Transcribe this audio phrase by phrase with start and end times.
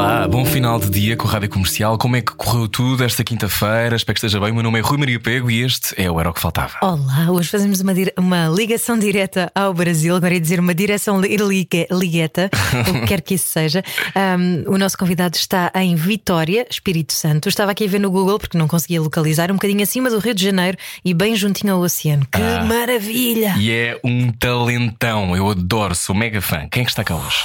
[0.00, 1.98] Olá, bom final de dia com a Rádio Comercial.
[1.98, 3.94] Como é que correu tudo esta quinta-feira?
[3.94, 4.50] Espero que esteja bem.
[4.50, 6.72] O meu nome é Rui Maria Pego e este é o Era o que Faltava.
[6.80, 12.48] Olá, hoje fazemos uma, uma ligação direta ao Brasil, agora ia dizer uma direção ligueta,
[12.88, 13.84] o que quer que isso seja.
[14.14, 17.50] Ahm, o nosso convidado está em Vitória, Espírito Santo.
[17.50, 20.32] Estava aqui a ver no Google porque não conseguia localizar, um bocadinho acima do Rio
[20.34, 22.26] de Janeiro e bem juntinho ao oceano.
[22.32, 22.64] Que Ah.
[22.64, 23.54] maravilha!
[23.58, 25.36] E é um talentão.
[25.36, 26.66] Eu adoro, sou mega fã.
[26.70, 27.44] Quem é que está cá hoje?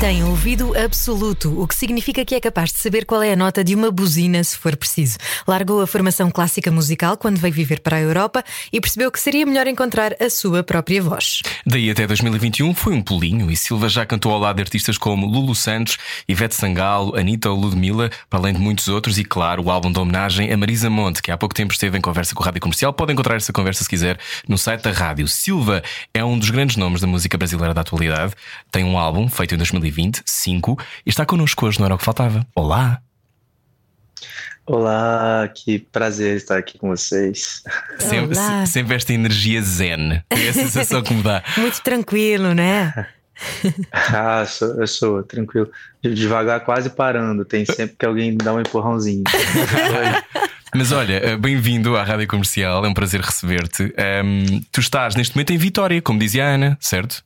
[0.00, 3.64] Tem ouvido absoluto, o que significa que é capaz de saber qual é a nota
[3.64, 5.16] de uma buzina se for preciso.
[5.46, 9.46] Largou a formação clássica musical quando veio viver para a Europa e percebeu que seria
[9.46, 11.40] melhor encontrar a sua própria voz.
[11.64, 15.26] Daí até 2021 foi um pulinho e Silva já cantou ao lado de artistas como
[15.26, 15.96] Lulu Santos,
[16.28, 19.98] Ivete Sangalo, Anitta ou Ludmilla, para além de muitos outros, e claro, o álbum de
[19.98, 22.92] homenagem a Marisa Monte, que há pouco tempo esteve em conversa com a Rádio Comercial.
[22.92, 25.26] Pode encontrar essa conversa se quiser no site da rádio.
[25.28, 28.34] Silva é um dos grandes nomes da música brasileira da atualidade.
[28.70, 32.04] Tem um álbum feito em 2020, 5, e está connosco hoje, não era o que
[32.04, 32.46] faltava.
[32.54, 33.00] Olá!
[34.66, 37.62] Olá, que prazer estar aqui com vocês.
[37.98, 40.22] Sempre, sempre esta energia zen.
[40.30, 41.42] É a sensação que me dá.
[41.58, 42.92] Muito tranquilo, né?
[43.92, 45.68] Ah, sou, eu sou tranquilo.
[46.00, 47.44] Devagar, quase parando.
[47.44, 49.24] Tem sempre que alguém dá um empurrãozinho.
[50.72, 53.92] Mas olha, eh, bem-vindo à Rádio Comercial, é um prazer receber-te.
[53.98, 57.24] Ahm, tu estás neste momento em Vitória, como dizia a Ana, certo?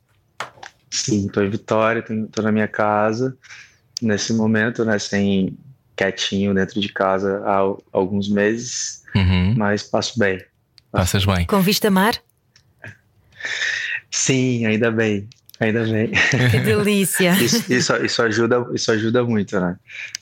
[0.90, 3.36] Sim, estou em Vitória, estou na minha casa.
[4.00, 5.56] Nesse momento, né, sem
[5.96, 9.54] quietinho dentro de casa há al- alguns meses, Uhum.
[9.56, 10.40] mas passo bem.
[10.92, 11.44] Passas bem.
[11.46, 12.14] Com vista mar?
[14.10, 15.28] Sim, ainda bem,
[15.60, 16.10] ainda bem.
[16.50, 17.32] Que delícia!
[17.40, 19.76] Isso, isso, isso ajuda, isso ajuda muito, né?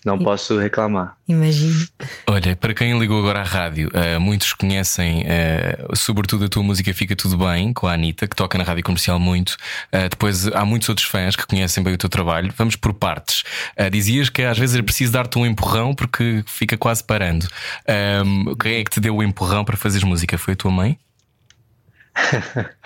[0.05, 1.17] Não posso reclamar.
[1.29, 1.87] Imagino.
[2.27, 6.93] Olha, para quem ligou agora à rádio, eh, muitos conhecem, eh, sobretudo a tua música
[6.95, 9.57] Fica Tudo Bem, com a Anitta, que toca na rádio comercial muito.
[9.91, 12.53] Eh, depois há muitos outros fãs que conhecem bem o teu trabalho.
[12.57, 13.43] Vamos por partes.
[13.91, 17.49] Dizias que às vezes é preciso dar-te um empurrão porque fica quase parando.
[18.61, 20.39] Quem é que te deu o empurrão para fazeres música?
[20.39, 20.99] Foi a tua mãe?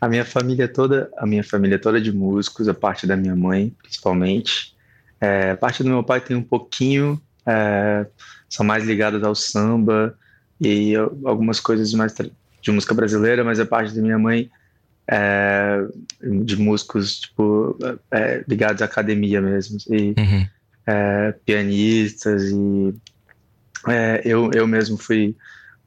[0.00, 3.34] A minha família toda, a minha família toda é de músicos, a parte da minha
[3.34, 4.76] mãe, principalmente.
[5.20, 8.06] É, a parte do meu pai tem um pouquinho, é,
[8.48, 10.16] são mais ligadas ao samba
[10.60, 10.94] e
[11.24, 12.14] algumas coisas mais
[12.60, 14.50] de música brasileira, mas a parte da minha mãe
[15.08, 15.78] é
[16.44, 17.78] de músicos tipo
[18.10, 20.46] é, ligados à academia mesmo e Uhum.
[20.86, 22.94] é, pianistas e
[24.24, 25.36] eu, eu mesmo fui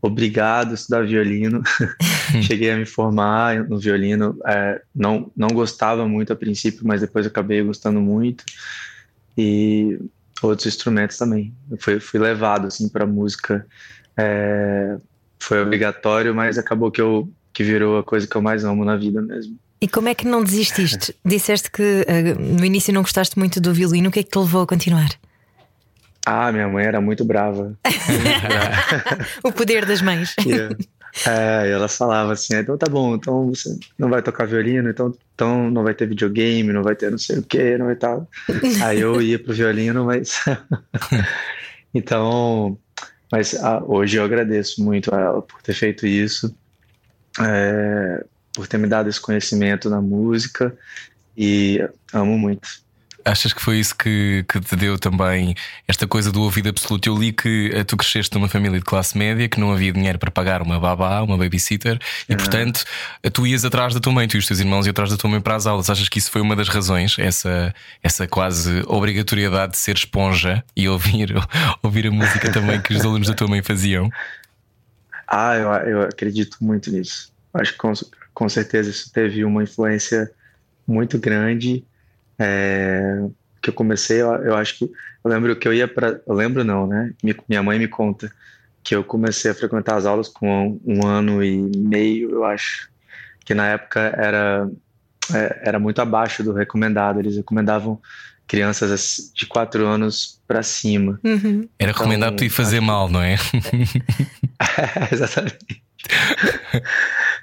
[0.02, 1.62] obrigado a estudar violino.
[2.44, 4.38] Cheguei a me formar no violino.
[4.46, 8.44] é, não, não gostava muito a princípio, mas depois acabei gostando muito.
[9.38, 10.00] E
[10.42, 11.54] outros instrumentos também.
[11.70, 13.66] Eu fui, fui levado assim para música.
[14.18, 14.98] é,
[15.40, 18.96] foi obrigatório, mas acabou que eu que virou a coisa que eu mais amo na
[18.96, 19.58] vida mesmo.
[19.82, 21.16] E como é que não desististe?
[21.26, 24.38] Disseste que eh, no início não gostaste muito do violino, o que é que te
[24.38, 25.10] levou a continuar?
[26.32, 27.76] Ah, minha mãe era muito brava.
[29.44, 30.36] O poder das mães.
[30.46, 30.54] E,
[31.28, 35.72] é, ela falava assim, então tá bom, então você não vai tocar violino, então, então
[35.72, 38.30] não vai ter videogame, não vai ter não sei o que, não vai tal.
[38.86, 40.40] Aí eu ia pro violino, mas
[41.96, 42.78] então,
[43.32, 46.56] mas ah, hoje eu agradeço muito a ela por ter feito isso,
[47.42, 48.24] é,
[48.54, 50.78] por ter me dado esse conhecimento na música
[51.36, 52.70] e amo muito.
[53.26, 55.56] Achas que foi isso que, que te deu também
[55.88, 57.08] esta coisa do ouvido absoluto?
[57.08, 60.18] Eu li que eh, tu cresceste numa família de classe média, que não havia dinheiro
[60.18, 62.84] para pagar uma babá, uma babysitter, e portanto
[63.22, 65.18] eh, tu ias atrás da tua mãe, tu e os teus irmãos iam atrás da
[65.18, 65.90] tua mãe para as aulas.
[65.90, 70.88] Achas que isso foi uma das razões, essa, essa quase obrigatoriedade de ser esponja e
[70.88, 71.34] ouvir,
[71.84, 74.10] ouvir a música também que os alunos da tua mãe faziam?
[75.28, 77.32] Ah, eu, eu acredito muito nisso.
[77.54, 77.94] Acho que com,
[78.34, 80.32] com certeza isso teve uma influência
[80.88, 81.84] muito grande.
[82.40, 83.26] É,
[83.62, 86.64] que eu comecei, eu, eu acho que eu lembro que eu ia para, eu lembro
[86.64, 87.12] não, né?
[87.24, 88.32] Mi- Minha mãe me conta
[88.84, 92.90] que eu comecei a frequentar as aulas com um, um ano e meio, eu acho,
[93.46, 94.70] que na época era
[95.34, 97.20] é, era muito abaixo do recomendado.
[97.20, 98.00] Eles recomendavam
[98.48, 101.20] crianças de quatro anos para cima.
[101.24, 101.68] Uhum.
[101.78, 103.36] Era recomendado tu ir fazer mal, não é?
[105.12, 105.58] Exatamente.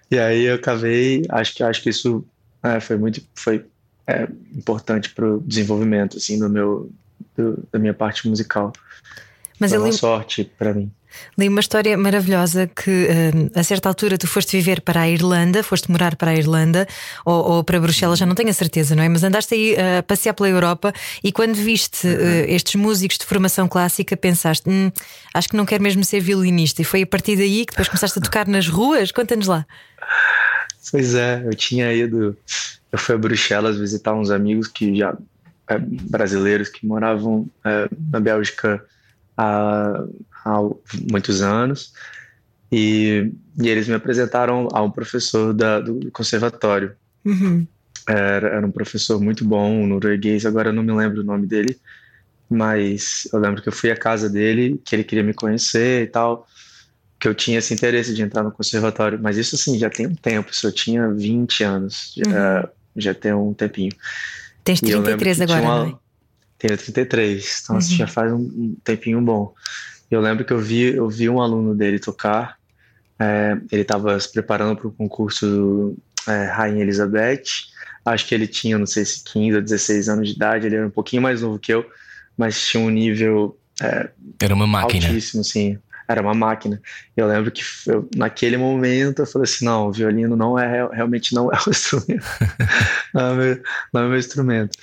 [0.08, 2.25] E aí eu acabei, acho que acho que isso
[2.62, 3.66] é, foi muito foi
[4.06, 6.90] é, importante para o desenvolvimento assim do meu
[7.36, 8.72] do, da minha parte musical.
[9.58, 10.90] Mas Foi uma sorte para mim.
[11.38, 15.62] li uma história maravilhosa que eh, a certa altura tu foste viver para a Irlanda,
[15.62, 16.86] foste morar para a Irlanda
[17.24, 19.08] ou, ou para Bruxelas, já não tenho a certeza, não é?
[19.08, 20.92] Mas andaste aí eh, a passear pela Europa
[21.24, 24.92] e quando viste eh, estes músicos de formação clássica, pensaste, "Hum,
[25.32, 26.82] acho que não quero mesmo ser violinista.
[26.82, 29.10] E foi a partir daí que depois começaste a tocar nas ruas?
[29.10, 29.66] Conta-nos lá.
[30.90, 32.36] Pois é, eu tinha ido.
[32.92, 35.16] Eu fui a Bruxelas visitar uns amigos que já.
[35.68, 38.84] é, brasileiros que moravam é, na Bélgica
[39.36, 40.04] há,
[40.44, 40.60] há
[41.10, 41.92] muitos anos.
[42.70, 46.94] E, e eles me apresentaram a um professor da, do conservatório.
[47.24, 47.66] Uhum.
[48.08, 51.46] Era, era um professor muito bom, um norueguês, agora eu não me lembro o nome
[51.46, 51.76] dele,
[52.48, 56.06] mas eu lembro que eu fui à casa dele, que ele queria me conhecer e
[56.06, 56.46] tal,
[57.18, 60.14] que eu tinha esse interesse de entrar no conservatório, mas isso assim já tem um
[60.14, 63.92] tempo, isso eu tinha 20 anos, já, já tem um tempinho.
[64.62, 65.98] Tens E eu lembro 33 que agora, uma- não é?
[66.58, 69.52] Tenho 33, então assim, já faz um, um tempinho bom.
[70.10, 72.56] Eu lembro que eu vi, eu vi um aluno dele tocar,
[73.18, 75.96] é, ele estava se preparando para o concurso
[76.26, 77.42] é, Rainha Elizabeth,
[78.04, 80.86] acho que ele tinha, não sei se 15 ou 16 anos de idade, ele era
[80.86, 81.84] um pouquinho mais novo que eu,
[82.36, 84.10] mas tinha um nível é,
[84.40, 85.06] Era uma máquina.
[85.08, 85.78] altíssimo, sim.
[86.08, 86.80] Era uma máquina.
[87.16, 90.90] Eu lembro que eu, naquele momento eu falei assim, não, o violino não é real-
[90.90, 92.24] realmente não é o instrumento,
[93.14, 93.62] não é meu,
[93.92, 94.78] não é meu instrumento.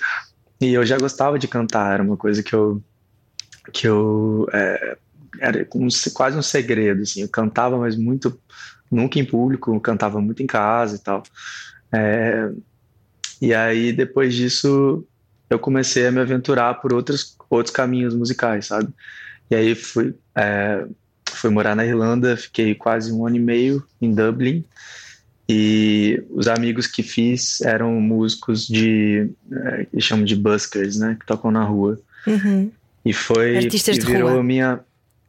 [0.60, 2.82] E eu já gostava de cantar, era uma coisa que eu
[3.72, 4.96] que eu é,
[5.40, 7.22] era se- quase um segredo, assim.
[7.22, 8.40] Eu cantava, mas muito
[8.90, 11.22] nunca em público, cantava muito em casa e tal.
[11.94, 12.50] É,
[13.40, 15.06] e aí depois disso
[15.50, 18.92] eu comecei a me aventurar por outros outros caminhos musicais, sabe?
[19.50, 20.86] E aí fui é,
[21.44, 24.64] fui morar na Irlanda, fiquei quase um ano e meio em Dublin.
[25.46, 31.18] E os amigos que fiz eram músicos de, é, que chamam de buskers, né?
[31.20, 32.00] Que tocam na rua.
[32.26, 32.72] Uhum.
[33.04, 33.58] E foi.
[33.58, 34.42] Artistas e de virou rua.
[34.42, 34.80] minha.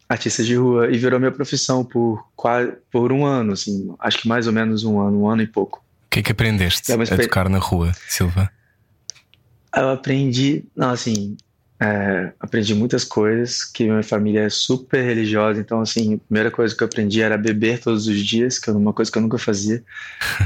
[0.07, 0.89] Artista de rua.
[0.89, 3.93] E virou minha profissão por, quase, por um ano, assim.
[3.99, 5.79] Acho que mais ou menos um ano, um ano e pouco.
[5.79, 8.49] O que é que aprendeste É a tocar na rua, Silva?
[9.75, 10.63] Eu aprendi.
[10.73, 11.35] Não, assim.
[11.79, 16.75] É, aprendi muitas coisas, que minha família é super religiosa, então, assim, a primeira coisa
[16.75, 19.37] que eu aprendi era beber todos os dias, que era uma coisa que eu nunca
[19.37, 19.83] fazia.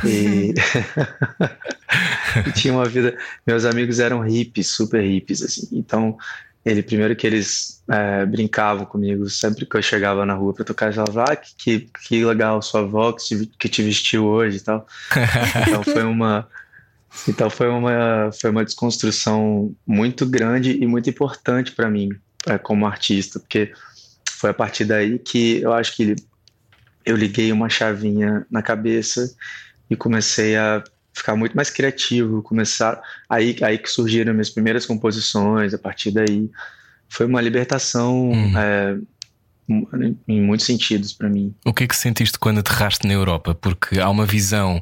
[0.04, 0.54] E, e
[2.54, 3.18] tinha uma vida.
[3.46, 5.68] Meus amigos eram hippies, super hippies, assim.
[5.72, 6.18] Então,
[6.66, 10.86] ele, primeiro que eles é, brincavam comigo, sempre que eu chegava na rua para tocar,
[10.88, 14.58] eles falavam: Ah, que, que, que legal sua avó que te, que te vestiu hoje
[14.58, 14.88] e tal.
[15.68, 16.48] Então, foi uma.
[17.28, 22.10] Então foi uma, foi uma desconstrução muito grande e muito importante para mim
[22.48, 23.72] é, como artista, porque
[24.32, 26.16] foi a partir daí que eu acho que
[27.06, 29.34] eu liguei uma chavinha na cabeça
[29.90, 30.84] e comecei a
[31.14, 36.50] ficar muito mais criativo, começar aí aí que surgiram minhas primeiras composições, a partir daí
[37.10, 38.58] foi uma libertação Hum.
[38.58, 38.98] é,
[40.28, 41.54] em muitos sentidos para mim.
[41.66, 43.54] O que é que sentiste quando aterraste na Europa?
[43.54, 44.82] Porque há uma visão,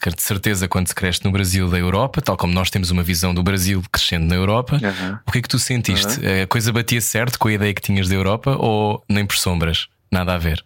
[0.00, 3.02] quer de certeza, quando se cresce no Brasil da Europa, tal como nós temos uma
[3.02, 4.76] visão do Brasil crescendo na Europa.
[4.76, 5.20] Aham.
[5.26, 6.20] O que é que tu sentiste?
[6.26, 9.88] A coisa batia certo com a ideia que tinhas da Europa ou nem por sombras?
[10.10, 10.64] Nada a ver.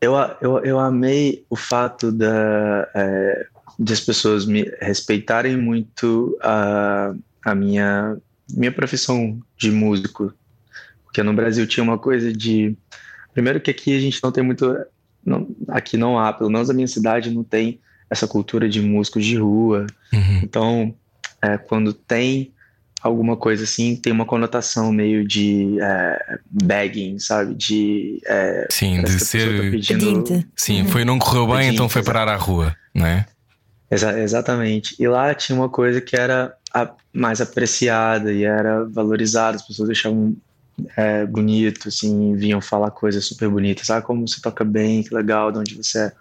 [0.00, 3.46] Eu, eu, eu amei o fato da, é,
[3.78, 7.12] de as pessoas me respeitarem muito a,
[7.44, 8.16] a minha,
[8.50, 10.32] minha profissão de músico.
[11.08, 12.76] Porque no Brasil tinha uma coisa de.
[13.32, 14.76] Primeiro, que aqui a gente não tem muito.
[15.24, 19.24] Não, aqui não há, pelo menos na minha cidade, não tem essa cultura de músicos
[19.24, 19.86] de rua.
[20.12, 20.40] Uhum.
[20.42, 20.94] Então,
[21.42, 22.52] é, quando tem
[23.02, 27.54] alguma coisa assim, tem uma conotação meio de é, begging, sabe?
[27.54, 28.20] De.
[28.26, 29.70] É, Sim, de a pessoa tá ser.
[29.70, 30.48] pedindo- Pedinte.
[30.56, 33.26] Sim, foi, não correu bem, Pedinte, então foi parar à rua, não é?
[33.90, 34.94] Exa- exatamente.
[34.98, 39.88] E lá tinha uma coisa que era a- mais apreciada e era valorizada, as pessoas
[39.90, 40.36] achavam
[40.96, 43.90] é, bonito, assim, vinham falar coisas super bonitas.
[43.90, 46.12] Ah, como você toca bem, que legal, de onde você é.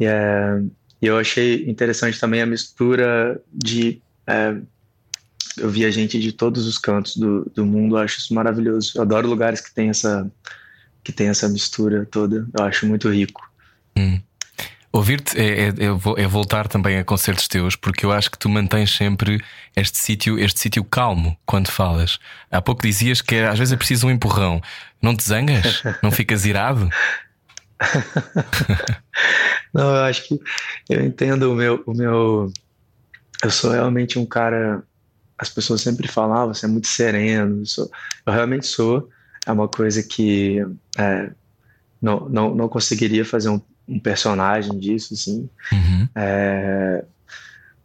[0.00, 0.62] E, é,
[1.02, 4.00] eu achei interessante também a mistura de.
[4.26, 4.56] é,
[5.56, 8.92] eu via gente de todos os cantos do, do mundo, acho isso maravilhoso.
[8.96, 10.28] Eu adoro lugares que tem essa,
[11.02, 13.48] que tem essa mistura toda, eu acho muito rico.
[13.96, 14.20] Hum.
[14.96, 18.48] Ouvir-te é, é- é é voltar também a concertos teus, porque eu acho que tu
[18.48, 19.42] mantens sempre
[19.74, 22.20] este sítio este sítio calmo quando falas.
[22.48, 24.62] Há pouco dizias que às vezes é preciso um empurrão.
[25.02, 25.82] Não te zangas?
[26.00, 26.88] Não ficas irado?
[29.74, 30.40] Não, eu acho que
[30.88, 32.52] eu entendo o meu, o meu.
[33.42, 34.82] Eu sou realmente um cara.
[35.36, 37.62] As pessoas sempre falam, ah, você é muito sereno.
[37.62, 37.90] Eu, sou-
[38.26, 39.08] eu realmente sou.
[39.46, 40.58] É uma coisa que
[40.96, 41.30] é,
[42.00, 45.48] não, não, não conseguiria fazer um, um personagem disso, assim.
[45.72, 46.08] Uhum.
[46.14, 47.04] É,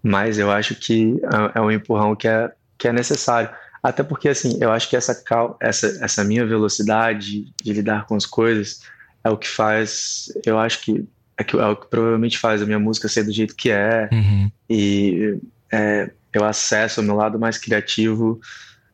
[0.02, 1.20] mas eu acho que
[1.56, 3.50] é, é um empurrão que é, que é necessário.
[3.82, 8.16] Até porque, assim, eu acho que essa, cal, essa, essa minha velocidade de lidar com
[8.16, 8.82] as coisas
[9.24, 12.66] é o que faz, eu acho que é, que, é o que provavelmente faz a
[12.66, 14.10] minha música ser do jeito que é.
[14.12, 14.52] Uhum.
[14.70, 15.40] E
[15.72, 18.40] é, eu acesso o meu lado mais criativo.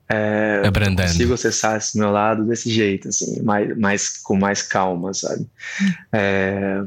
[0.08, 1.10] É, Abrandando.
[1.10, 5.48] consigo acessar esse meu lado desse jeito, assim, mais, mais, com mais calma, sabe?
[6.14, 6.84] É,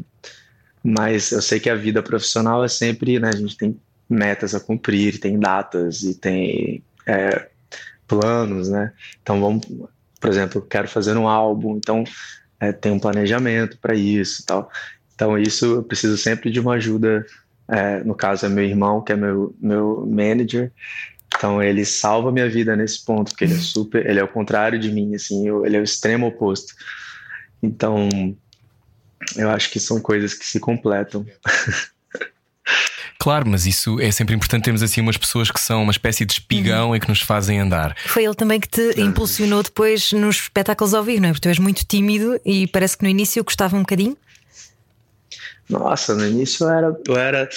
[0.83, 3.29] mas eu sei que a vida profissional é sempre, né?
[3.29, 7.49] A gente tem metas a cumprir, tem datas e tem é,
[8.07, 8.93] planos, né?
[9.23, 9.67] Então vamos,
[10.21, 12.05] por exemplo, quero fazer um álbum, então
[12.59, 14.71] é, tem um planejamento para isso, tal.
[15.15, 17.25] Então isso eu preciso sempre de uma ajuda.
[17.71, 20.73] É, no caso é meu irmão que é meu meu manager.
[21.37, 24.79] Então ele salva minha vida nesse ponto, porque ele é super, ele é o contrário
[24.79, 26.75] de mim, assim, eu, ele é o extremo oposto.
[27.63, 28.09] Então
[29.37, 31.27] eu acho que são coisas que se completam.
[33.19, 36.35] Claro, mas isso é sempre importante termos assim umas pessoas que são uma espécie de
[36.35, 36.97] espigão uhum.
[36.97, 37.97] e que nos fazem andar.
[38.07, 41.33] Foi ele também que te impulsionou depois nos espetáculos ao vivo, não é?
[41.33, 44.17] Porque tu és muito tímido e parece que no início gostava um bocadinho.
[45.69, 47.49] Nossa, no início eu era, eu era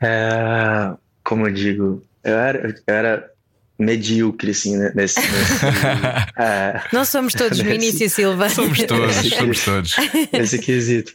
[0.00, 3.30] é, como eu digo, eu era, eu era
[3.78, 5.20] medíocre, assim, né, nesse.
[5.20, 5.64] nesse
[6.38, 8.48] é, Nós somos todos nesse, início, Silva.
[8.48, 9.96] Somos todos, somos todos.
[10.32, 11.12] Nesse quesito.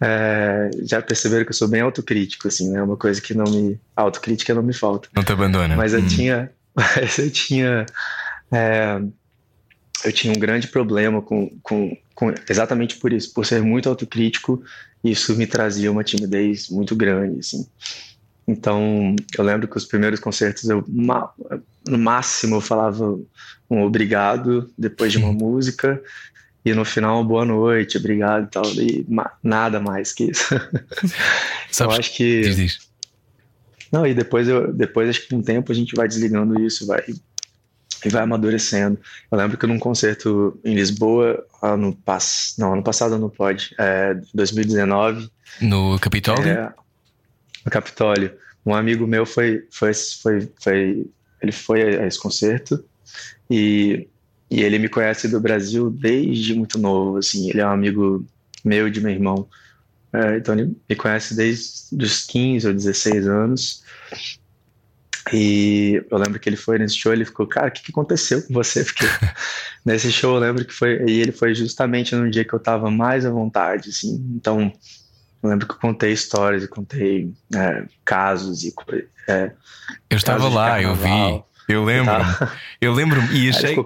[0.00, 2.82] É, já perceberam que eu sou bem autocrítico, assim, né?
[2.82, 3.78] Uma coisa que não me.
[3.94, 5.08] Autocrítica não me falta.
[5.14, 5.76] Não te abandona.
[5.76, 6.06] Mas eu hum.
[6.06, 6.50] tinha.
[6.74, 7.86] Mas eu tinha.
[8.50, 9.00] É,
[10.04, 14.62] eu tinha um grande problema com, com, com, exatamente por isso, por ser muito autocrítico,
[15.02, 17.66] isso me trazia uma timidez muito grande, assim.
[18.48, 23.20] Então, eu lembro que os primeiros concertos eu no máximo eu falava
[23.68, 26.02] um obrigado depois de uma música
[26.64, 29.06] e no final boa noite, obrigado e tal, e
[29.42, 30.48] nada mais que isso.
[31.70, 32.78] Sabes, eu acho que diz, diz.
[33.92, 36.86] Não, e depois eu depois acho que com o tempo a gente vai desligando isso,
[36.86, 37.04] vai
[38.04, 38.98] e vai amadurecendo.
[39.30, 42.54] Eu lembro que num concerto em Lisboa, ano pass...
[42.56, 45.28] não, ano passado não pode, é 2019,
[45.60, 46.48] no Capitólio.
[46.48, 46.72] É,
[47.64, 48.32] no Capitólio.
[48.64, 51.06] Um amigo meu foi, foi, foi, foi
[51.40, 52.84] ele foi a esse concerto
[53.50, 54.08] e,
[54.50, 58.26] e ele me conhece do Brasil desde muito novo, assim, ele é um amigo
[58.64, 59.48] meu e de meu irmão.
[60.12, 63.82] É, então ele me conhece desde os 15 ou 16 anos.
[65.32, 68.42] E eu lembro que ele foi nesse show, ele ficou, cara, o que, que aconteceu
[68.46, 68.82] com você?
[68.82, 69.04] Porque
[69.84, 72.90] nesse show eu lembro que foi, e ele foi justamente no dia que eu tava
[72.90, 74.14] mais à vontade, assim.
[74.34, 74.72] Então,
[75.42, 78.74] eu lembro que eu contei histórias, eu contei é, casos e
[79.28, 79.52] é,
[80.10, 82.14] Eu estava lá, eu vi, eu lembro,
[82.80, 83.76] eu lembro-me e achei.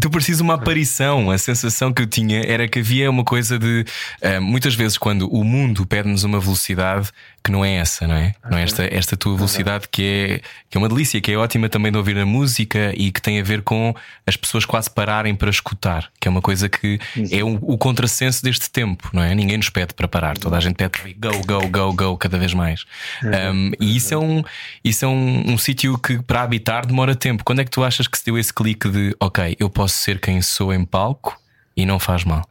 [0.00, 1.32] Tu precisas uma aparição.
[1.32, 3.84] A sensação que eu tinha era que havia uma coisa de.
[4.22, 7.10] Uh, muitas vezes, quando o mundo pede-nos uma velocidade
[7.42, 8.34] que não é essa, não é?
[8.44, 8.50] Uhum.
[8.50, 9.88] Não é esta, esta tua velocidade uhum.
[9.90, 13.10] que, é, que é uma delícia, que é ótima também de ouvir a música e
[13.10, 13.94] que tem a ver com
[14.26, 17.28] as pessoas quase pararem para escutar, que é uma coisa que uhum.
[17.30, 19.34] é o, o contrassenso deste tempo, não é?
[19.34, 22.52] Ninguém nos pede para parar, toda a gente pede go, go, go, go, cada vez
[22.52, 22.84] mais.
[23.22, 24.42] Um, e isso é um,
[24.84, 27.42] isso é um, um sítio que para habitar demora tempo.
[27.44, 30.20] Quando é que tu achas que se deu esse clique de ok, eu posso ser
[30.20, 31.40] quem sou em palco
[31.76, 32.46] e não faz mal?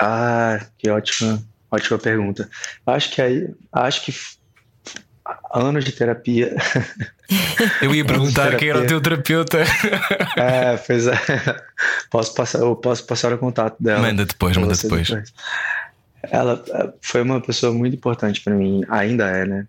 [0.00, 2.48] Ah, que ótima Ótima pergunta.
[2.86, 4.14] Acho que aí, acho que
[5.52, 6.56] anos de terapia.
[7.82, 9.58] Eu ia perguntar quem era o teu terapeuta.
[10.36, 11.18] É, pois é.
[12.10, 14.00] Posso passar, eu posso passar o contato dela.
[14.00, 15.08] Manda depois, manda depois.
[15.08, 15.32] depois.
[16.22, 19.66] Ela é, foi uma pessoa muito importante para mim, ainda é, né?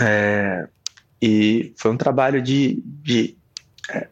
[0.00, 0.68] É,
[1.20, 3.36] e foi um trabalho de, de,
[3.88, 4.06] é,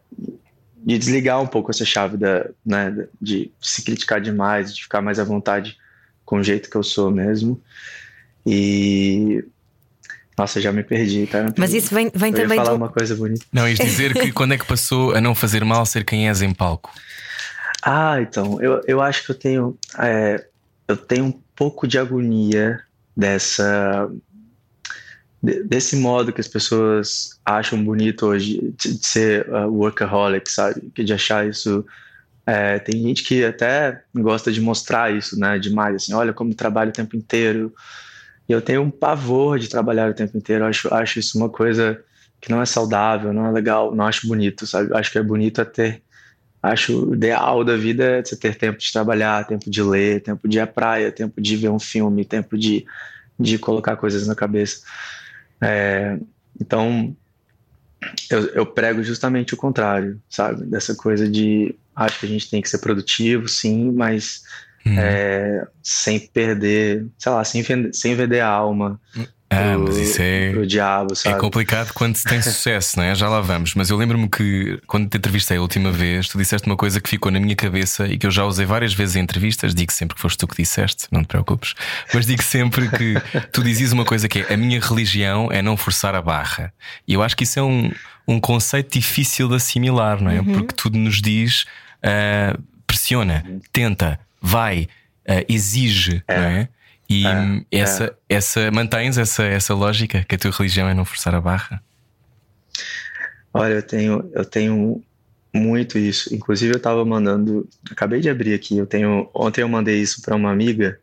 [0.77, 5.19] de desligar um pouco essa chave da, né, de se criticar demais, de ficar mais
[5.19, 5.77] à vontade
[6.29, 7.59] com o jeito que eu sou mesmo.
[8.45, 9.43] E.
[10.37, 11.51] Nossa, já me perdi, tá?
[11.57, 12.55] Mas isso vem, vem eu também.
[12.55, 12.75] falar do...
[12.75, 13.43] uma coisa bonita.
[13.51, 16.43] Não, ias dizer que quando é que passou a não fazer mal ser quem és
[16.43, 16.93] em palco?
[17.81, 19.77] Ah, então, eu, eu acho que eu tenho.
[19.97, 20.45] É,
[20.87, 22.79] eu tenho um pouco de agonia
[23.17, 24.07] dessa.
[25.41, 30.91] desse modo que as pessoas acham bonito hoje, de, de ser uh, workaholic, sabe?
[30.93, 31.83] De achar isso
[32.49, 35.59] é, tem gente que até gosta de mostrar isso, né?
[35.59, 37.71] Demais, assim, olha como trabalho o tempo inteiro.
[38.47, 40.65] E eu tenho um pavor de trabalhar o tempo inteiro.
[40.65, 42.03] Acho, acho isso uma coisa
[42.41, 44.91] que não é saudável, não é legal, não acho bonito, sabe?
[44.95, 46.01] Acho que é bonito até.
[46.61, 50.47] Acho o ideal da vida é você ter tempo de trabalhar, tempo de ler, tempo
[50.49, 52.83] de ir à praia, tempo de ver um filme, tempo de,
[53.39, 54.81] de colocar coisas na cabeça.
[55.61, 56.17] É,
[56.59, 57.15] então,
[58.31, 60.65] eu, eu prego justamente o contrário, sabe?
[60.65, 64.41] Dessa coisa de Acho que a gente tem que ser produtivo, sim, mas
[64.85, 64.95] uhum.
[64.97, 68.99] é, sem perder, sei lá, sem, sem vender a alma.
[69.51, 70.51] Ah, mas isso é.
[70.51, 71.39] Pro diabo, É sabe?
[71.39, 73.15] complicado quando se tem sucesso, não é?
[73.15, 73.73] Já lá vamos.
[73.73, 77.09] Mas eu lembro-me que quando te entrevistei a última vez, tu disseste uma coisa que
[77.09, 79.73] ficou na minha cabeça e que eu já usei várias vezes em entrevistas.
[79.73, 81.73] Digo sempre que foste tu que disseste, não te preocupes.
[82.13, 83.15] Mas digo sempre que
[83.51, 86.71] tu dizias uma coisa que é: a minha religião é não forçar a barra.
[87.07, 87.91] E eu acho que isso é um,
[88.27, 90.43] um conceito difícil de assimilar, não é?
[90.43, 91.65] Porque tudo nos diz
[92.03, 94.87] ah, pressiona, tenta, vai,
[95.27, 96.69] ah, exige, não é?
[97.09, 101.33] E hum, essa, essa mantens essa, essa lógica que a tua religião é não forçar
[101.33, 101.81] a barra?
[103.51, 105.03] Olha, eu tenho, eu tenho
[105.53, 106.33] muito isso.
[106.33, 107.67] Inclusive, eu estava mandando.
[107.91, 108.77] Acabei de abrir aqui.
[108.77, 109.29] Eu tenho.
[109.33, 110.99] Ontem eu mandei isso para uma amiga,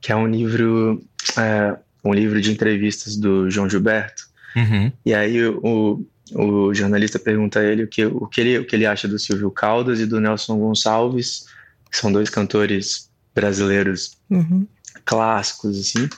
[0.00, 1.02] que é um livro,
[1.36, 4.30] é, um livro de entrevistas do João Gilberto.
[4.54, 4.92] Uhum.
[5.04, 8.74] E aí o, o jornalista pergunta a ele o que, o, que ele o que
[8.76, 11.44] ele acha do Silvio Caldas e do Nelson Gonçalves,
[11.90, 14.66] que são dois cantores brasileiros Uhum.
[15.04, 16.08] clássicos, assim.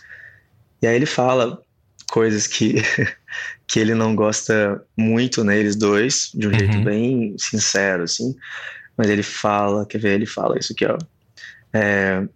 [0.83, 1.61] E aí ele fala
[2.11, 2.75] coisas que,
[3.66, 6.59] que ele não gosta muito neles dois, de um Uhum.
[6.59, 8.35] jeito bem sincero, assim.
[8.97, 10.14] Mas ele fala, quer ver?
[10.14, 10.97] Ele fala isso aqui, ó.
[11.73, 12.26] É,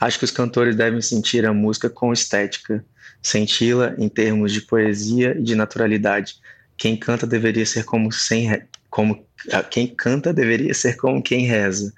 [0.00, 2.84] acho que os cantores devem sentir a música com estética,
[3.22, 6.36] senti-la em termos de poesia e de naturalidade.
[6.76, 11.92] Quem canta deveria ser como sem como ah, quem canta deveria ser como quem reza.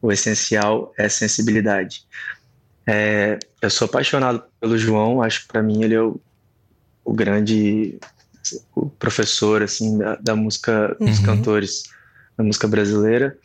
[0.00, 2.04] O essencial é sensibilidade.
[2.86, 6.20] É, eu sou apaixonado pelo João, acho que para mim ele é o,
[7.04, 7.98] o grande
[8.76, 11.24] o professor assim da, da música dos Uhum.
[11.24, 11.82] cantores
[12.38, 13.36] da música brasileira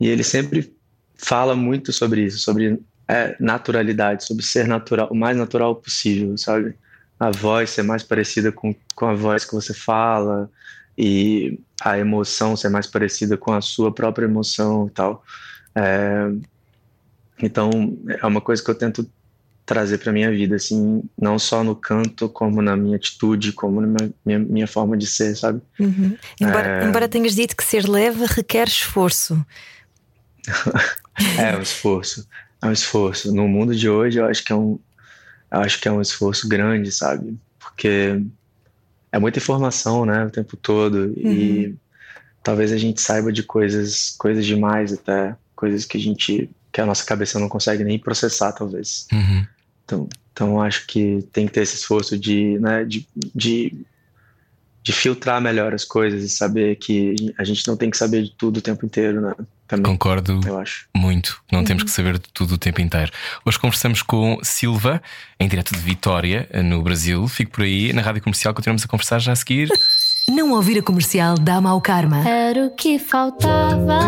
[0.00, 0.74] e ele sempre
[1.14, 6.74] fala muito sobre isso, sobre é, naturalidade, sobre ser natural, o mais natural possível, sabe?
[7.18, 10.50] A voz ser mais parecida com, com a voz que você fala
[10.96, 15.24] e a emoção ser mais parecida com a sua própria emoção e tal.
[15.74, 16.30] É,
[17.42, 17.70] então
[18.08, 19.08] é uma coisa que eu tento
[19.64, 23.86] trazer para minha vida, assim, não só no canto, como na minha atitude, como na
[23.86, 25.62] minha, minha, minha forma de ser, sabe?
[25.78, 26.16] Uhum.
[26.40, 26.84] Embora, É.
[26.84, 29.44] embora tenhas dito que ser leve requer esforço.
[31.38, 32.26] É um esforço,
[32.62, 33.34] é um esforço.
[33.34, 34.78] No mundo de hoje, eu acho que é um,
[35.50, 37.36] eu acho que é um esforço grande, sabe?
[37.58, 38.22] Porque
[39.10, 41.74] é muita informação, né, o tempo todo e
[42.42, 46.86] talvez a gente saiba de coisas, coisas demais até, coisas que a gente, que a
[46.86, 49.06] nossa cabeça não consegue nem processar, talvez.
[49.12, 49.46] Uhum.
[49.84, 53.84] Então, então acho que tem que ter esse esforço de, né, de, de,
[54.82, 58.34] de filtrar melhor as coisas e saber que a gente não tem que saber de
[58.36, 59.34] tudo o tempo inteiro, né?
[59.76, 60.86] Também, Concordo eu acho.
[60.94, 61.40] muito.
[61.50, 63.10] Não temos que saber de tudo o tempo inteiro.
[63.42, 65.02] Hoje conversamos com Silva,
[65.40, 67.26] em direto de Vitória, no Brasil.
[67.26, 69.70] Fico por aí, na rádio comercial, continuamos a conversar já a seguir.
[70.32, 72.26] Não ouvir a comercial dá mau karma.
[72.26, 74.00] Era o que faltava.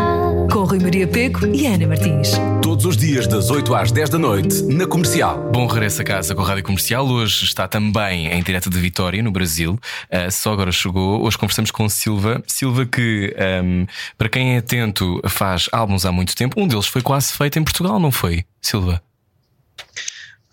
[0.50, 2.30] Com Rui Maria Peco e Ana Martins.
[2.62, 5.50] Todos os dias, das 8 às 10 da noite, na comercial.
[5.52, 7.06] Bom regresso a casa com a Rádio Comercial.
[7.06, 9.78] Hoje está também em direto de Vitória, no Brasil.
[10.10, 11.22] Ah, só agora chegou.
[11.22, 12.42] Hoje conversamos com Silva.
[12.46, 13.84] Silva, que, ahm,
[14.16, 16.58] para quem é atento, faz álbuns há muito tempo.
[16.58, 19.02] Um deles foi quase feito em Portugal, não foi, Silva?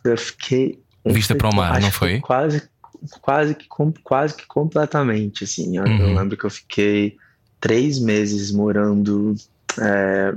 [0.03, 0.81] Eu fiquei.
[1.05, 2.19] Vista para o mar, acho não foi?
[2.19, 2.61] Quase,
[3.21, 3.67] quase, que,
[4.03, 5.77] quase que completamente, assim.
[5.77, 6.15] Eu, eu Uhum.
[6.15, 7.15] lembro que eu fiquei
[7.59, 9.35] três meses morando
[9.79, 10.33] é,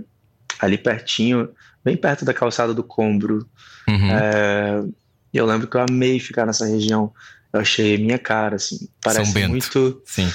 [0.60, 1.48] ali pertinho,
[1.84, 3.46] bem perto da calçada do Combro.
[3.88, 4.10] Uhum.
[4.10, 4.84] É,
[5.32, 7.12] e eu lembro que eu amei ficar nessa região.
[7.52, 8.88] Eu achei minha cara, assim.
[9.02, 9.48] Parece Bento.
[9.50, 10.02] muito.
[10.06, 10.28] Sim.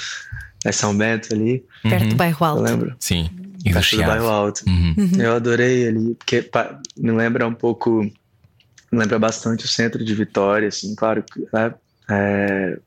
[0.64, 2.16] É São Bento ali, Perto do Uhum.
[2.16, 2.62] bairro eu alto.
[2.62, 2.96] lembro.
[3.00, 3.30] Sim.
[3.64, 4.62] E do Perto do bairro alto.
[4.66, 4.94] Uhum.
[5.18, 10.14] Eu adorei ali, porque pa- me lembra um pouco, me lembra bastante o centro de
[10.14, 11.74] Vitória, assim, claro né,
[12.10, 12.78] é,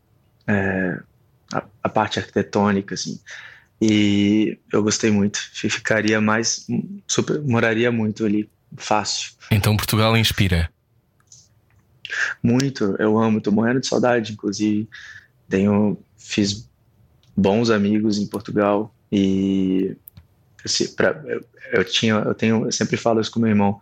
[0.47, 0.99] é,
[1.53, 3.19] a, a parte arquitetônica, assim,
[3.81, 6.65] e eu gostei muito, Fi- ficaria mais,
[7.07, 10.69] super, moraria muito ali, fácil, Então Portugal inspira.
[12.41, 14.88] muito, eu amo, tô morrendo de saudade, inclusive,
[15.49, 16.69] tenho, fiz
[17.36, 19.95] bons amigos em Portugal e
[20.63, 23.79] assim, pra, eu, eu tinha, eu tenho, eu sempre falo isso com meu irmão,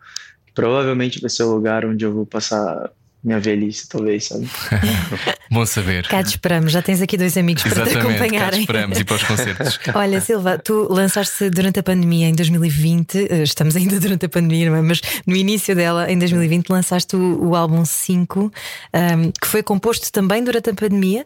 [0.53, 2.91] provavelmente vai ser o lugar onde eu vou passar
[3.23, 4.49] minha velhice, talvez, sabe?
[5.51, 6.07] Bom saber.
[6.07, 8.59] Cá te esperamos, já tens aqui dois amigos para te Exatamente, cá te acompanharem.
[8.61, 9.79] esperamos e para os concertos.
[9.93, 14.69] Olha, Silva, tu lançaste durante a pandemia em 2020, eh, estamos ainda durante a pandemia,
[14.71, 14.81] não é?
[14.81, 18.51] mas no início dela, em 2020, lançaste o, o álbum 5,
[18.93, 21.25] ahm, que foi composto também durante a pandemia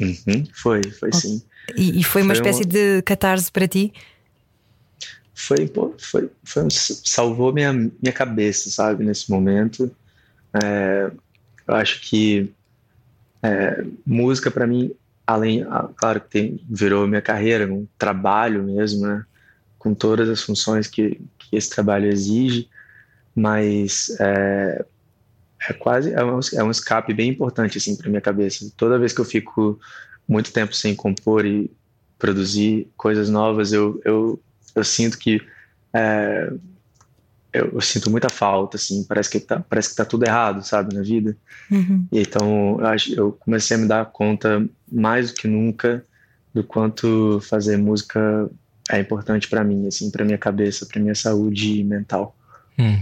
[0.00, 1.42] Uhum, foi, foi sim.
[1.76, 3.92] e, e foi uma Foi espécie um- de catarse para ti.
[5.34, 9.90] Foi, pô, foi, foi, um- salvou minha, minha cabeça, sabe, nesse momento.
[10.54, 11.10] É,
[11.66, 12.52] eu acho que
[13.42, 14.92] é, música para mim,
[15.26, 15.64] além,
[15.96, 19.24] claro que tem, virou minha carreira, um trabalho mesmo, né?
[19.78, 22.68] Com todas as funções que, que esse trabalho exige,
[23.34, 24.84] mas é,
[25.68, 28.70] é quase é um, é um escape bem importante assim para minha cabeça.
[28.76, 29.78] Toda vez que eu fico
[30.28, 31.70] muito tempo sem compor e
[32.18, 34.40] produzir coisas novas, eu, eu,
[34.74, 35.40] eu sinto que
[35.94, 36.52] é,
[37.52, 40.94] eu, eu, sinto muita falta, assim, parece que tá, parece que tá tudo errado, sabe,
[40.94, 41.36] na vida.
[41.70, 42.06] Uhum.
[42.12, 46.04] E então eu, acho, eu comecei a me dar conta mais do que nunca
[46.52, 48.50] do quanto fazer música
[48.90, 52.36] é importante para mim, assim, para minha cabeça, para minha saúde mental.
[52.78, 53.00] Hum.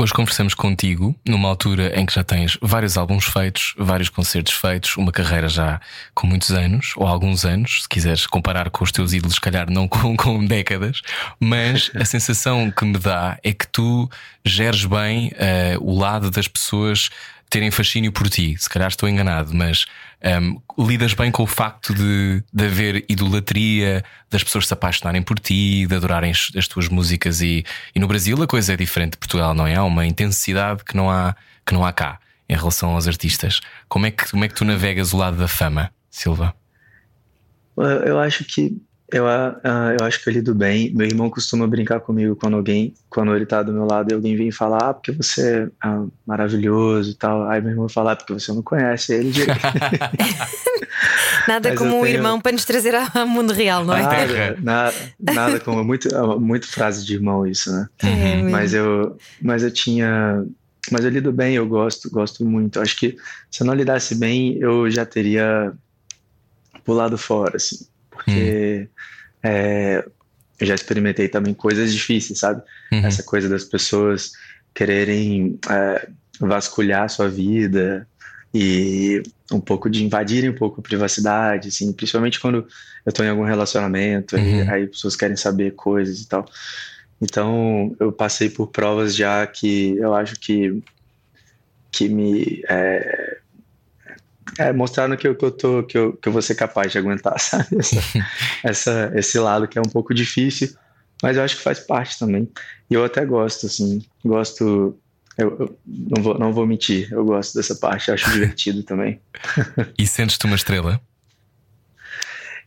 [0.00, 4.96] Hoje conversamos contigo numa altura em que já tens vários álbuns feitos, vários concertos feitos,
[4.96, 5.78] uma carreira já
[6.14, 9.70] com muitos anos, ou alguns anos, se quiseres comparar com os teus ídolos, se calhar
[9.70, 11.02] não com, com décadas,
[11.38, 14.08] mas a sensação que me dá é que tu
[14.42, 17.10] geres bem uh, o lado das pessoas
[17.50, 18.56] terem fascínio por ti.
[18.56, 19.84] Se calhar estou enganado, mas
[20.40, 25.38] um, lidas bem com o facto de, de haver idolatria, das pessoas se apaixonarem por
[25.38, 27.40] ti, de adorarem as, as tuas músicas.
[27.40, 29.74] E, e, no Brasil a coisa é diferente de Portugal, não é?
[29.74, 31.34] Há uma intensidade que não há,
[31.66, 33.60] que não há cá em relação aos artistas.
[33.88, 36.54] Como é, que, como é que tu navegas o lado da fama, Silva?
[37.76, 38.80] Eu acho que
[39.12, 40.92] eu, uh, eu acho que eu lido bem.
[40.94, 44.36] Meu irmão costuma brincar comigo quando alguém, quando ele tá do meu lado e alguém
[44.36, 45.88] vem falar, ah, porque você é
[46.26, 47.48] maravilhoso e tal.
[47.48, 49.30] Aí meu irmão fala, ah, porque você não conhece ele
[51.46, 52.16] nada Mas como um tenho...
[52.16, 54.02] irmão para nos trazer ao mundo real, não é?
[54.02, 55.84] Nada, nada, nada como.
[55.84, 57.88] Muito, muito frase de irmão isso, né?
[58.04, 58.50] Uhum.
[58.50, 60.44] Mas, eu, mas eu tinha.
[60.90, 62.80] Mas eu lido bem, eu gosto, gosto muito.
[62.80, 63.16] Acho que
[63.50, 65.72] se eu não lidasse bem, eu já teria
[66.84, 67.89] pulado fora, assim
[68.34, 68.88] porque hum.
[69.42, 70.04] é,
[70.60, 72.62] eu já experimentei também coisas difíceis, sabe?
[72.92, 73.06] Uhum.
[73.06, 74.32] Essa coisa das pessoas
[74.74, 78.06] quererem é, vasculhar a sua vida
[78.52, 82.66] e um pouco de invadirem um pouco a privacidade, assim, principalmente quando
[83.04, 84.62] eu estou em algum relacionamento, uhum.
[84.62, 86.46] aí, aí pessoas querem saber coisas e tal.
[87.20, 90.82] Então, eu passei por provas já que eu acho que
[91.92, 93.38] que me é,
[94.58, 96.98] é, mostrando que eu, que eu tô, que eu, que eu vou ser capaz de
[96.98, 97.78] aguentar, sabe?
[97.78, 98.00] Essa,
[98.64, 100.74] essa, esse lado que é um pouco difícil,
[101.22, 102.48] mas eu acho que faz parte também.
[102.88, 104.98] E eu até gosto, assim, gosto.
[105.38, 109.20] Eu, eu não, vou, não vou mentir, eu gosto dessa parte, acho divertido também.
[109.96, 111.00] E sentes-te uma estrela?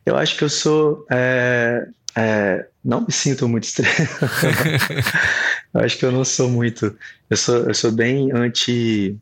[0.06, 1.06] Eu acho que eu sou.
[1.10, 3.90] É, é, não me sinto muito estrela.
[5.74, 6.96] eu acho que eu não sou muito.
[7.30, 9.18] Eu sou, eu sou bem anti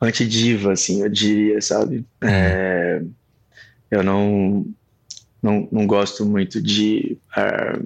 [0.00, 1.98] antidiva, assim, eu diria, sabe?
[2.22, 2.28] Uhum.
[2.28, 3.02] É,
[3.90, 4.66] eu não,
[5.42, 7.18] não, não gosto muito de.
[7.36, 7.84] Uh,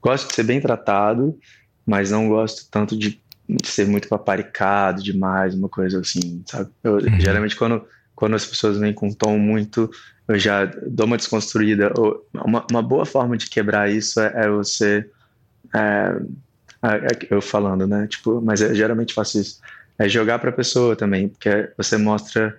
[0.00, 1.38] gosto de ser bem tratado,
[1.84, 6.70] mas não gosto tanto de, de ser muito paparicado demais, uma coisa assim, sabe?
[6.84, 7.20] Eu, uhum.
[7.20, 9.90] Geralmente, quando, quando as pessoas vêm com um tom muito.
[10.26, 11.90] Eu já dou uma desconstruída.
[12.34, 15.08] Uma, uma boa forma de quebrar isso é, é você.
[15.74, 16.20] É,
[16.82, 18.06] é, eu falando, né?
[18.06, 19.58] Tipo, mas eu geralmente faço isso
[19.98, 22.56] é jogar para a pessoa também, porque você mostra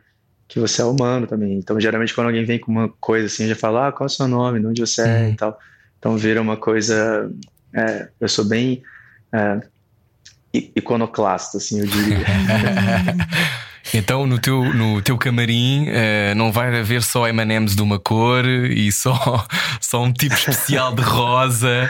[0.47, 1.53] que você é humano também.
[1.53, 4.13] Então, geralmente, quando alguém vem com uma coisa assim, já fala, ah, qual é o
[4.13, 5.29] seu nome, de onde você é uhum.
[5.29, 5.59] e tal.
[5.97, 7.31] Então, vira uma coisa.
[7.73, 8.81] É, eu sou bem
[9.31, 9.61] é,
[10.53, 12.25] iconoclasta, assim, eu diria.
[13.93, 18.45] Então no teu, no teu camarim uh, não vai haver só M&M's de uma cor
[18.45, 19.47] e só,
[19.81, 21.89] só um tipo especial de rosa.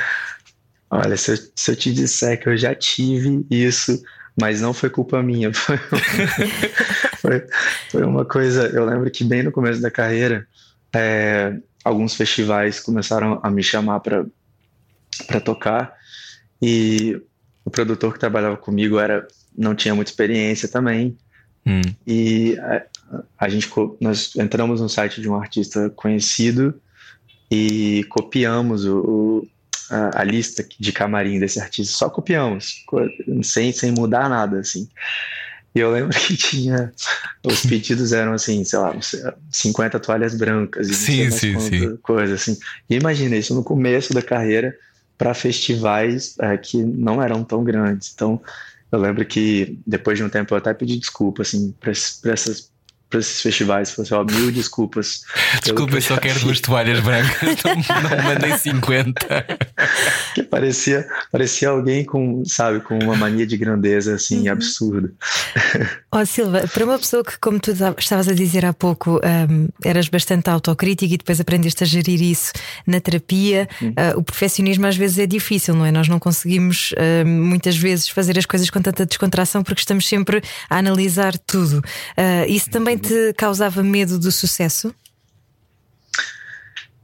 [0.89, 4.01] Olha, se eu, se eu te disser que eu já tive isso
[4.39, 5.51] mas não foi culpa minha.
[5.53, 5.77] Foi,
[7.17, 7.47] foi,
[7.91, 8.67] foi, uma coisa.
[8.67, 10.47] Eu lembro que bem no começo da carreira,
[10.95, 15.93] é, alguns festivais começaram a me chamar para tocar
[16.61, 17.21] e
[17.65, 21.17] o produtor que trabalhava comigo era não tinha muita experiência também.
[21.65, 21.81] Hum.
[22.07, 22.83] E a,
[23.37, 26.73] a, gente nós entramos no site de um artista conhecido
[27.51, 29.45] e copiamos o
[29.89, 32.85] a, a, lista de camarim desse artista, só copiamos,
[33.43, 34.87] sem, sem mudar nada, assim.
[35.73, 36.91] E eu lembro que tinha.
[37.43, 38.95] Os pedidos eram assim, sei lá,
[39.51, 41.97] 50 toalhas brancas e sim, sim, sim.
[41.97, 42.57] coisa assim.
[42.89, 44.75] E imagina isso no começo da carreira
[45.17, 48.11] para festivais é, que não eram tão grandes.
[48.13, 48.41] Então,
[48.91, 52.71] eu lembro que depois de um tempo eu até pedi desculpa assim para essas
[53.09, 53.91] para esses festivais.
[53.91, 55.23] Falei assim, ó, mil desculpas.
[55.63, 59.47] Desculpa, eu só quero duas toalhas brancas, não, não mandei 50.
[60.35, 64.53] que parecia, parecia alguém com, sabe, com uma mania de grandeza assim, uhum.
[64.53, 65.11] absurda.
[66.11, 69.19] Ó oh, Silva, para uma pessoa que, como tu estavas a dizer há pouco,
[69.49, 72.51] um, eras bastante autocrítica e depois aprendeste a gerir isso
[72.85, 73.89] na terapia, uhum.
[73.89, 75.91] uh, o perfeccionismo às vezes é difícil, não é?
[75.91, 80.41] Nós não conseguimos uh, muitas vezes fazer as coisas com tanta descontração porque estamos sempre
[80.69, 81.79] a analisar tudo.
[81.79, 84.93] Uh, isso também te causava medo do sucesso?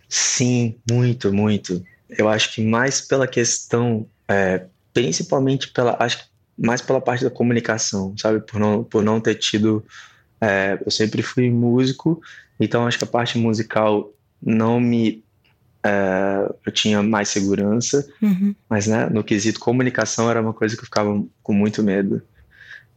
[0.07, 1.83] Sim, muito, muito.
[2.09, 6.25] Eu acho que mais pela questão, é, principalmente pela, acho que
[6.57, 8.39] mais pela parte da comunicação, sabe?
[8.39, 9.83] Por não, por não ter tido.
[10.39, 12.21] É, eu sempre fui músico,
[12.59, 15.23] então acho que a parte musical não me.
[15.83, 18.55] É, eu tinha mais segurança, Uhum.
[18.69, 22.21] mas né, no quesito comunicação era uma coisa que eu ficava com muito medo.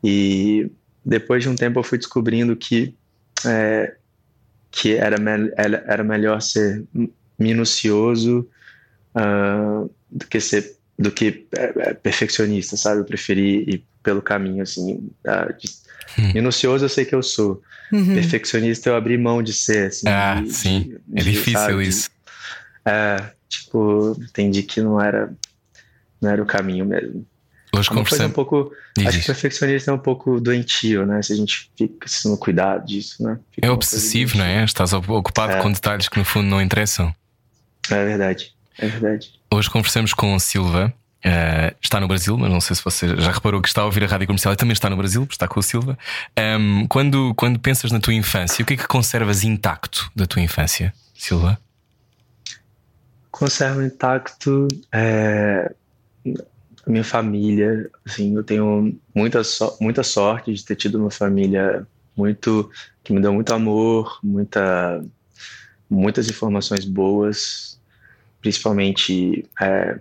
[0.02, 0.70] E
[1.04, 2.94] depois de um tempo eu fui descobrindo que,
[3.46, 3.94] é,
[4.70, 6.84] que era, me era, melhor ser
[7.38, 8.48] minucioso
[9.14, 13.00] ah, do que ser do que é, é, perfeccionista, sabe?
[13.00, 15.08] Eu preferi ir pelo caminho assim.
[15.26, 15.88] ah, de-
[16.34, 17.62] Minucioso eu sei que eu sou.
[17.92, 18.14] Uhum.
[18.14, 19.86] Perfeccionista eu abri mão de ser.
[19.88, 20.80] Assim, Ah, de- sim.
[21.06, 22.10] de- É de, difícil sabe, de- isso.
[22.84, 25.32] É, tipo, entendi que não era,
[26.20, 27.24] não era o caminho mesmo.
[27.74, 28.34] Hoje É uma coisa um conversamos.
[28.34, 28.72] pouco.
[28.96, 31.20] Diz, acho que perfeccionista é um pouco doentio, né?
[31.22, 33.38] Se a gente fica se não cuidar disso, né?
[33.52, 34.64] Fica É obsessivo, não é?
[34.64, 35.60] Estás ocupado É.
[35.62, 37.14] com detalhes que no fundo não interessam.
[37.90, 39.32] É verdade, é verdade.
[39.52, 40.92] Hoje conversamos com Silva.
[41.24, 44.04] eh, está no Brasil, mas não sei se você já reparou que está a ouvir
[44.04, 45.98] a rádio comercial e também está no Brasil, porque está com o Silva.
[46.36, 50.40] Ahm, quando, quando pensas na tua infância, o que é que conservas intacto da tua
[50.40, 51.58] infância, Silva?
[53.32, 55.72] Conservo intacto é,
[56.90, 57.90] minha família.
[58.04, 62.70] Assim, eu tenho muita, so- muita sorte de ter tido uma família muito
[63.04, 65.02] que me deu muito amor, muita,
[65.88, 67.78] muitas informações boas,
[68.40, 69.98] principalmente é,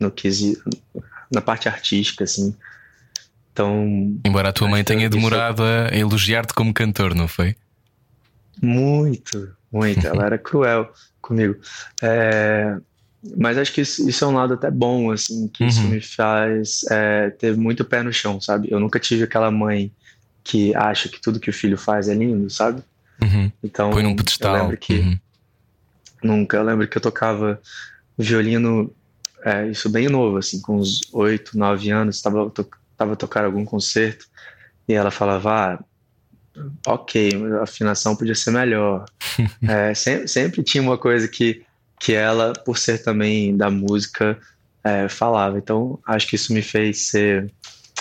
[0.00, 0.60] no quesi-
[1.30, 2.54] na parte artística, assim.
[3.52, 7.54] Então, Embora a tua mãe tenha isso- demorado a elogiar-te como cantor, não foi?
[8.60, 10.06] Muito, muito.
[10.06, 11.56] Ela era cruel comigo.
[12.02, 12.76] É,
[13.36, 15.88] mas acho que isso, isso é um lado até bom, assim, que isso Uhum.
[15.90, 18.68] me faz é, ter muito pé no chão, sabe?
[18.70, 19.92] Eu nunca tive aquela mãe
[20.44, 22.82] que acha que tudo que o filho faz é lindo, sabe?
[23.22, 23.52] Uhum.
[23.62, 24.52] Então, Põe num eu pedestal.
[24.54, 25.18] lembro que Uhum.
[26.22, 27.60] nunca, eu lembro que eu tocava
[28.18, 28.92] violino,
[29.44, 33.64] é, isso bem novo, assim, com uns oito, nove anos, estava to tava tocando algum
[33.64, 34.26] concerto
[34.88, 35.84] e ela falava, ah,
[36.86, 39.04] ok, a afinação podia ser melhor.
[39.68, 41.62] É, sempre, sempre tinha uma coisa que,
[42.02, 44.36] que ela, por ser também da música,
[44.82, 45.56] é, falava.
[45.58, 47.50] Então, acho que isso me fez ser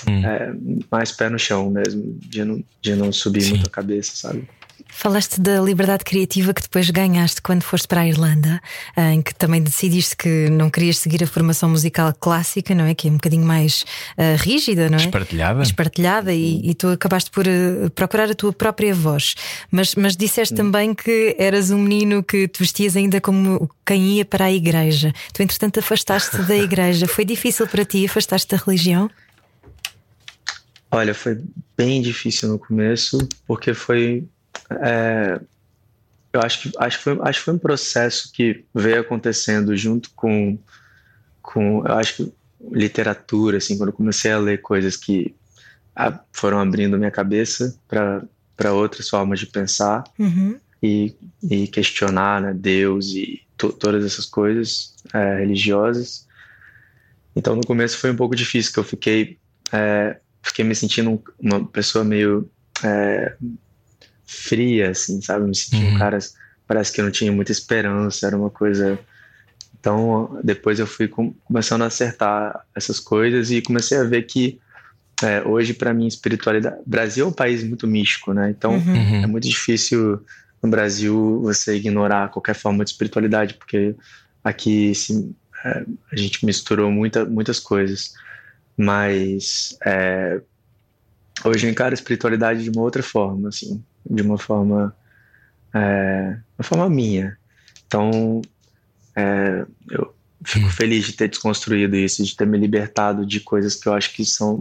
[0.08, 0.26] Hum.
[0.26, 0.52] é,
[0.90, 3.50] mais pé no chão mesmo, de não, de não subir Sim.
[3.52, 4.48] muito a cabeça, sabe?
[4.93, 8.62] Falaste da liberdade criativa que depois ganhaste quando foste para a Irlanda,
[8.95, 12.93] eh, em que também decidiste que não querias seguir a formação musical clássica, não é?
[12.93, 13.86] Que é um bocadinho mais
[14.17, 15.01] eh, rígida, não é?
[15.01, 15.63] Espartilhada?
[15.63, 19.34] Espartilhada e, e tu acabaste por eh, procurar a tua própria voz.
[19.71, 24.25] Mas, mas disseste também que eras um menino que te vestias ainda como quem ia
[24.25, 25.13] para a igreja.
[25.34, 27.08] Tu, entretanto, afastaste da igreja.
[27.08, 29.10] Foi difícil para ti afastaste da religião?
[30.91, 31.41] Olha, foi
[31.77, 34.27] bem difícil no começo, porque foi.
[34.81, 35.41] É,
[36.34, 40.10] eu acho que, acho, que foi, acho que foi um processo que veio acontecendo junto
[40.15, 40.57] com,
[41.41, 41.86] com.
[41.86, 42.34] Eu acho que
[42.71, 45.36] literatura, assim, quando eu comecei a ler coisas que
[46.31, 50.57] foram abrindo minha cabeça para outras formas de pensar Uhum.
[50.81, 56.25] e, e questionar né, Deus e to- todas essas coisas é, religiosas.
[57.36, 59.38] Então, no começo foi um pouco difícil, que eu fiquei,
[59.71, 62.49] é, fiquei me sentindo um- uma pessoa meio
[62.84, 63.36] é,
[64.32, 65.46] fria, assim, sabe?
[65.48, 65.96] Me sentindo Uhum.
[65.96, 66.17] um cara,
[66.67, 68.98] parece que eu não tinha muita esperança, era uma coisa.
[69.80, 74.60] Então, depois eu fui com- começando a acertar essas coisas e comecei a ver que
[75.24, 76.82] é, hoje, para mim, espiritualidade.
[76.86, 78.50] Brasil é um país muito místico, né?
[78.50, 78.94] Então, Uhum.
[78.96, 79.24] Uhum.
[79.24, 80.20] é muito difícil
[80.63, 83.96] no Brasil você ignorar qualquer forma de espiritualidade, porque
[84.44, 88.12] aqui assim, é, a gente misturou muita, muitas coisas.
[88.78, 90.41] Mas é,
[91.46, 94.96] hoje eu encaro a espiritualidade de uma outra forma, assim, de uma forma,
[95.74, 97.38] é, uma forma minha.
[97.86, 98.42] Então,
[99.16, 103.88] é, eu fico feliz de ter desconstruído isso, de ter me libertado de coisas que
[103.88, 104.60] eu acho que são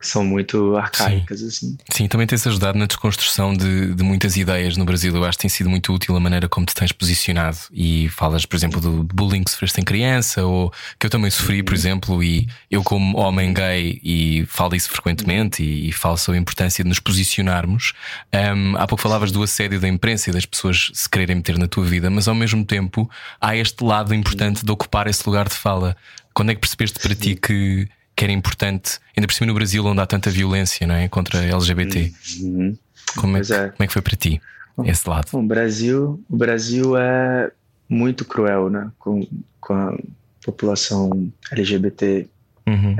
[0.00, 1.76] são muito arcaicas, assim.
[1.90, 5.14] Sim, também tens ajudado na desconstrução de, de muitas ideias no Brasil.
[5.14, 7.58] Eu acho que tem sido muito útil a maneira como te tens posicionado.
[7.72, 11.62] E falas, por exemplo, do bullying que sofreste em criança, ou que eu também sofri,
[11.62, 16.38] por exemplo, e eu, como homem gay, e falo isso frequentemente, e, e falo sobre
[16.38, 17.94] a importância de nos posicionarmos.
[18.32, 21.66] Hum, há pouco falavas do assédio da imprensa e das pessoas se quererem meter na
[21.66, 25.54] tua vida, mas ao mesmo tempo há este lado importante de ocupar esse lugar de
[25.54, 25.96] fala.
[26.34, 29.84] Quando é que percebeste para ti que, que era importante, ainda por cima no Brasil,
[29.84, 31.06] onde há tanta violência não é?
[31.08, 32.12] contra LGBT?
[32.40, 32.76] Uhum.
[33.16, 33.68] Como é, que, é.
[33.68, 34.40] como é que foi para ti
[34.84, 35.28] esse lado?
[35.32, 37.50] O Brasil, o Brasil é
[37.88, 39.26] muito cruel, né, com,
[39.60, 39.96] com a
[40.44, 42.28] população LGBT
[42.68, 42.96] Uhum.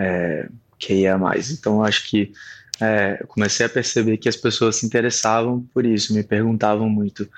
[0.79, 1.51] que ia mais.
[1.51, 2.33] Então, acho que
[2.81, 7.29] é, comecei a perceber que as pessoas se interessavam por isso, me perguntavam muito: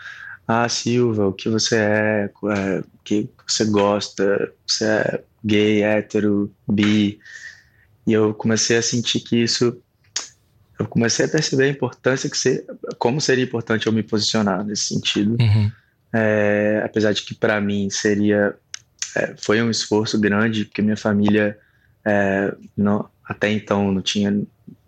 [0.46, 2.30] Ah, Silva, o que você é?
[2.54, 4.52] É, O que você gosta?
[4.66, 7.18] Você é gay, hétero, bi?
[8.08, 9.78] E eu comecei a sentir que isso.
[10.78, 12.64] Eu comecei a perceber a importância que ser,
[12.98, 15.36] como seria importante eu me posicionar nesse sentido.
[15.38, 15.70] Uhum.
[16.10, 18.56] É, apesar de que para mim seria
[19.14, 21.58] é, foi um esforço grande porque minha família
[22.02, 24.34] é, não, até então não tinha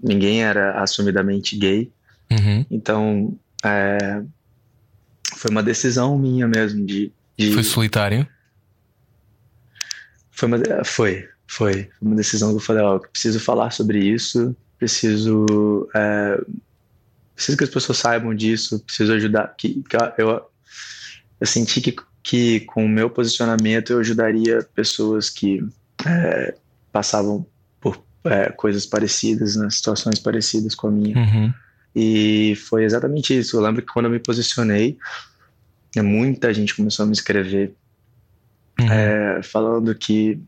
[0.02, 1.92] ninguém era assumidamente gay
[2.30, 2.64] Uhum.
[2.70, 4.22] então é,
[5.36, 8.26] foi uma decisão minha mesmo de, de Foi solitário?
[10.30, 14.54] foi uma foi foi uma decisão que eu falei ó, eu preciso falar sobre isso
[14.78, 16.40] preciso é,
[17.34, 20.44] preciso que as pessoas saibam disso preciso ajudar que, que eu
[21.40, 25.64] eu senti que que com o meu posicionamento eu ajudaria pessoas que
[26.06, 26.54] é,
[26.92, 27.46] passavam
[27.80, 31.16] por é, coisas parecidas, né, situações parecidas com a minha.
[31.16, 31.52] Uhum.
[31.96, 33.56] E foi exatamente isso.
[33.56, 34.96] Eu lembro que quando eu me posicionei,
[35.96, 37.74] muita gente começou a me escrever
[38.78, 38.90] Uhum.
[38.90, 40.40] é, falando que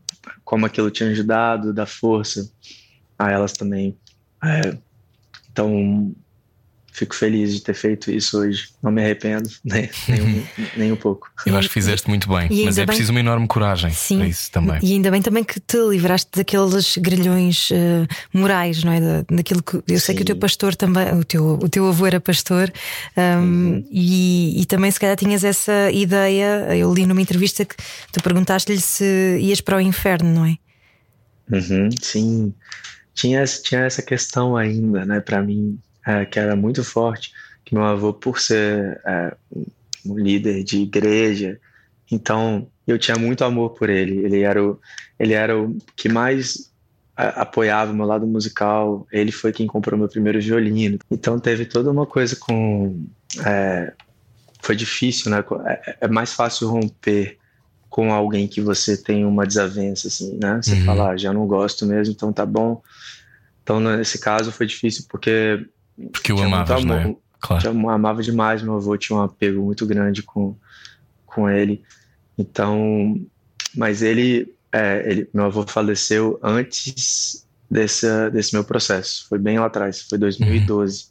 [0.43, 2.49] como aquilo tinha ajudado, da força
[3.17, 3.97] a elas também.
[4.43, 4.77] É,
[5.51, 6.13] então,
[6.93, 8.69] fico feliz de ter feito isso hoje.
[8.81, 10.45] Não me arrependo, nem, nem, um,
[10.77, 11.27] nem um pouco.
[11.45, 14.17] Eu acho que fizeste muito bem, E mas é bem- preciso uma enorme coragem Sim.
[14.19, 14.79] para isso também.
[14.81, 19.01] E ainda bem também que te livraste daqueles grilhões eh, morais, não é?
[19.01, 20.39] Da, daquilo que eu sei que o teu Sim.
[20.39, 22.71] pastor também, o teu, o teu avô era pastor,
[23.17, 26.75] um, e, e também se calhar tinhas essa ideia.
[26.75, 27.75] Eu li numa entrevista que
[28.11, 30.57] tu perguntaste-lhe se ias para o inferno, não é?
[31.51, 32.53] Uhum, sim,
[33.13, 37.31] tinha, essa- tinha essa questão ainda, né, para mim, é, que era muito forte,
[37.65, 39.35] que meu avô, por ser é,
[40.05, 41.59] um- líder de igreja,
[42.11, 44.17] então eu tinha muito amor por ele.
[44.25, 44.79] Ele era o,
[45.19, 46.71] ele era o que mais
[47.15, 49.07] apoiava o meu lado musical.
[49.11, 50.97] Ele foi quem comprou meu primeiro violino.
[51.11, 53.05] Então teve toda uma coisa com,
[53.45, 53.93] é,
[54.61, 55.43] foi difícil, né?
[55.67, 57.37] É, é mais fácil romper
[57.89, 60.59] com alguém que você tem uma desavença, assim, né?
[60.61, 60.85] Você Uhum.
[60.85, 62.81] fala, ah, já não gosto mesmo, então tá bom.
[63.61, 65.65] Então, nesse caso, foi difícil porque
[66.11, 67.03] Porque o tinha muito amavas, não é?
[67.03, 67.17] amor.
[67.39, 67.67] Claro.
[67.67, 70.55] Eu amava demais meu avô, tinha um apego muito grande com,
[71.25, 71.83] com ele.
[72.37, 73.19] Então,
[73.75, 79.27] mas ele, é, ele, meu avô faleceu antes desse, desse meu processo.
[79.27, 81.07] Foi bem lá atrás, foi 2012.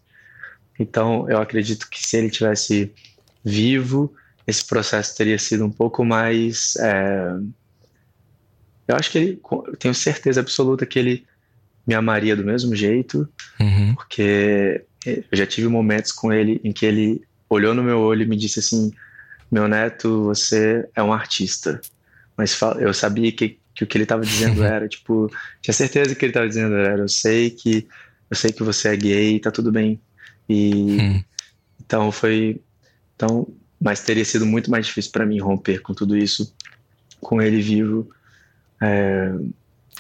[0.79, 2.93] Então, eu acredito que se ele tivesse
[3.45, 4.13] vivo,
[4.47, 6.77] esse processo teria sido um pouco mais.
[6.77, 7.35] é,
[8.89, 11.27] eu acho que ele, eu tenho certeza absoluta que ele
[11.87, 13.29] me amaria do mesmo jeito,
[13.61, 13.95] Uhum.
[13.95, 18.27] porque eu já tive momentos com ele em que ele olhou no meu olho e
[18.27, 18.93] me disse assim:
[19.51, 21.81] Meu neto, você é um artista.
[22.37, 26.25] Mas eu sabia que, que o que ele estava dizendo era, tipo, tinha certeza que
[26.25, 27.87] ele estava dizendo era: Eu sei que
[28.31, 30.01] eu sei que você é gay, tá tudo bem.
[30.49, 31.25] E Hum.
[31.85, 32.61] então foi.
[33.17, 33.47] Então,
[33.81, 36.55] mas teria sido muito mais difícil para mim romper com tudo isso,
[37.21, 38.09] com ele vivo.
[38.81, 39.33] É,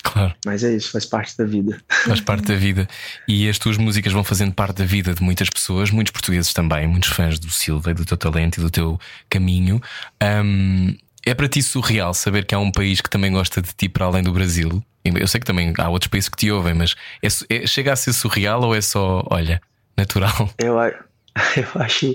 [0.02, 1.80] Claro, mas é isso, faz parte da vida.
[1.88, 2.88] faz parte da vida.
[3.28, 6.86] E as tuas músicas vão fazendo parte da vida de muitas pessoas, muitos portugueses também,
[6.86, 8.98] muitos fãs do Silva e do teu talento e do teu
[9.30, 9.80] caminho.
[10.20, 13.88] Ahm, é para ti surreal saber que há um país que também gosta de ti
[13.88, 14.82] para além do Brasil?
[15.04, 17.28] Eu sei que também há outros países que te ouvem, mas é
[17.62, 19.60] é- chega a ser surreal ou é só, olha,
[19.96, 20.50] natural?
[20.58, 20.76] Eu,
[21.56, 22.14] eu acho,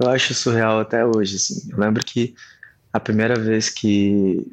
[0.00, 1.68] eu acho surreal até hoje, assim.
[1.70, 2.34] Eu lembro que
[2.92, 4.44] a primeira vez que,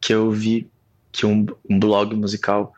[0.00, 0.69] que eu vi
[1.12, 2.72] que um, um blog musical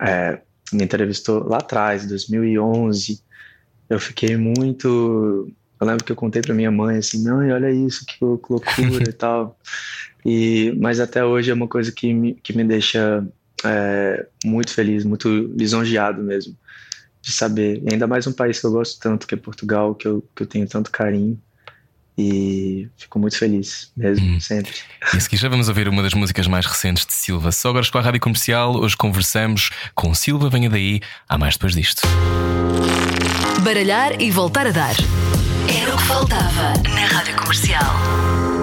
[0.00, 0.40] é,
[0.72, 3.20] me entrevistou lá atrás, 2011,
[3.88, 5.52] eu fiquei muito.
[5.80, 8.62] Eu lembro que eu contei para minha mãe assim, mãe, olha isso, que loucura
[9.08, 9.58] e tal.
[10.24, 13.26] E, mas até hoje é uma coisa que me, que me deixa
[13.64, 16.56] é, muito feliz, muito lisonjeado mesmo
[17.22, 17.80] de saber.
[17.84, 20.42] E ainda mais um país que eu gosto tanto, que é Portugal, que eu, que
[20.42, 21.40] eu tenho tanto carinho.
[22.16, 24.40] E fico muito feliz mesmo, Hum.
[24.40, 24.72] sempre.
[25.12, 27.50] E a seguir já vamos ouvir uma das músicas mais recentes de Silva.
[27.52, 30.50] Só agora com a Rádio Comercial, hoje conversamos com Silva.
[30.50, 32.02] Venha daí, há mais depois disto.
[33.64, 34.94] Baralhar e voltar a dar.
[35.68, 37.94] Era o que faltava na Rádio Comercial.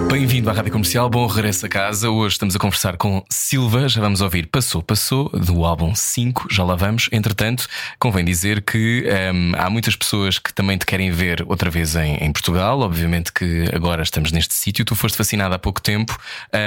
[0.10, 2.10] Bem-vindo à Rádio Comercial, bom regresso a casa.
[2.10, 3.88] Hoje estamos a conversar com Silva.
[3.88, 6.48] Já vamos ouvir Passou, Passou, do álbum 5.
[6.50, 7.08] Já lá vamos.
[7.12, 7.68] Entretanto,
[8.00, 12.16] convém dizer que hum, há muitas pessoas que também te querem ver outra vez em,
[12.16, 12.80] em Portugal.
[12.80, 14.84] Obviamente que agora estamos neste sítio.
[14.84, 16.18] Tu foste vacinado há pouco tempo.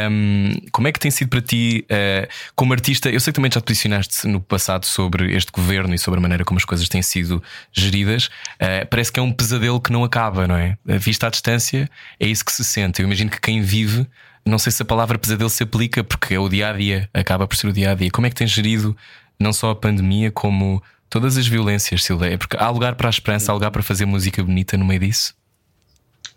[0.09, 3.11] Hum, como é que tem sido para ti, eh, como artista?
[3.11, 6.23] Eu sei que também já te posicionaste no passado sobre este governo e sobre a
[6.23, 7.43] maneira como as coisas têm sido
[7.73, 8.31] geridas.
[8.61, 10.79] Eh, parece que é um pesadelo que não acaba, não é?
[10.87, 11.91] Vista à distância,
[12.21, 13.03] é isso que se sente.
[13.03, 14.07] Eu imagino que quem vive,
[14.45, 17.47] não sei se a palavra pesadelo se aplica, porque é o dia a dia, acaba
[17.47, 18.11] por ser o dia a dia.
[18.11, 18.97] Como é que tens gerido
[19.39, 22.37] não só a pandemia, como todas as violências, Silveia?
[22.37, 25.35] Porque há lugar para a esperança, há lugar para fazer música bonita no meio disso?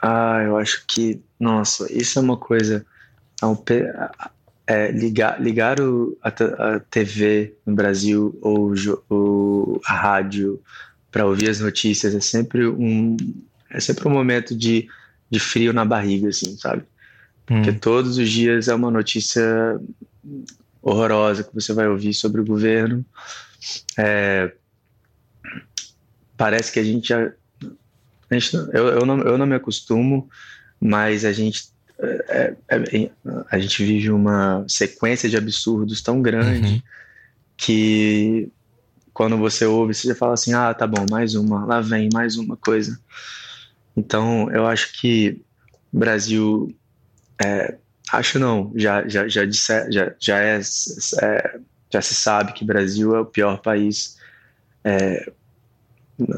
[0.01, 2.85] Ah, eu acho que, nossa, isso é uma coisa.
[3.41, 4.29] é
[4.67, 8.73] é, ligar, ligar o, a, a, TV no Brasil ou,
[9.09, 10.59] ou a rádio
[11.11, 13.15] para ouvir as notícias é sempre um
[13.69, 14.87] é sempre um momento de,
[15.30, 16.84] de frio na barriga, assim, sabe?
[17.45, 17.80] Porque hum.
[17.80, 19.80] todos os dias é uma notícia
[20.82, 23.05] horrorosa que você vai ouvir sobre o governo.
[23.97, 24.51] É,
[26.38, 27.32] parece que a gente já.
[28.30, 30.28] A gente, eu, eu, não, eu não me acostumo,
[30.80, 31.69] mas a gente
[31.99, 33.11] é, é, é,
[33.49, 36.82] a gente vive uma sequência de absurdos tão grande uhum.
[37.55, 38.51] que
[39.13, 42.36] quando você ouve, você já fala assim: ah, tá bom, mais uma, lá vem mais
[42.36, 42.99] uma coisa.
[43.95, 45.41] Então, eu acho que
[45.91, 46.75] o Brasil,
[47.43, 47.77] é,
[48.11, 50.59] acho não, já, já, já, disse, já, já, é,
[51.21, 51.59] é,
[51.91, 54.17] já se sabe que o Brasil é o pior país
[54.83, 55.31] é,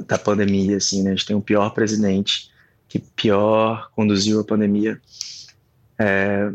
[0.08, 1.12] da pandemia, assim, né?
[1.12, 2.52] A gente tem o pior presidente
[2.88, 5.02] que pior conduziu a pandemia.
[6.00, 6.52] É,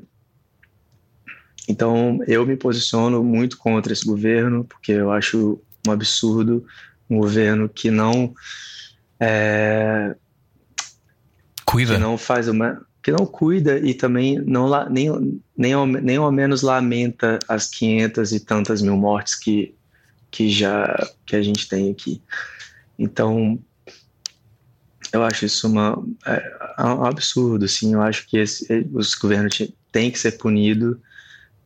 [1.69, 6.65] então, eu me posiciono muito contra esse governo, porque eu acho um absurdo
[7.13, 8.35] um governo que não
[9.21, 10.17] é,
[11.73, 16.17] cuida, que não faz uma, que não cuida e também não nem nem ao, nem
[16.17, 19.75] ao menos lamenta as 500 e tantas mil mortes que
[20.31, 20.97] que já
[21.27, 22.23] que a gente tem aqui.
[22.99, 23.59] Então,
[25.13, 27.93] eu acho isso uma, é, é, um absurdo, assim.
[27.93, 29.61] Eu acho que esse, os governos
[29.93, 30.97] têm que ser punidos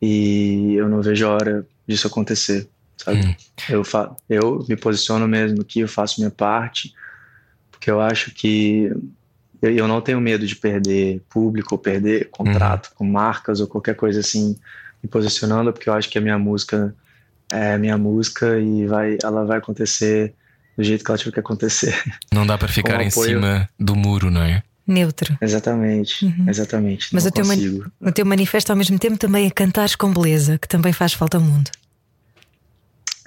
[0.01, 3.25] e eu não vejo a hora disso acontecer, sabe?
[3.25, 3.35] Hum.
[3.69, 6.93] Eu, fa eu me posiciono mesmo aqui, eu faço minha parte,
[7.71, 8.91] porque eu acho que
[9.61, 13.95] eu, eu não tenho medo de perder público ou perder contrato com marcas ou qualquer
[13.95, 14.57] coisa assim,
[15.03, 16.93] me posicionando, porque eu acho que a minha música
[17.51, 20.33] é minha música e vai, ela vai acontecer
[20.77, 21.95] do jeito que ela tiver que acontecer.
[22.31, 24.61] Não dá para ficar em cima do muro, não é?
[24.85, 25.37] Neutro.
[25.41, 26.45] Exatamente, uhum.
[26.47, 27.09] exatamente.
[27.11, 27.43] Mas o teu,
[27.99, 31.37] o teu manifesto ao mesmo tempo também é cantares com beleza, que também faz falta
[31.37, 31.69] ao mundo.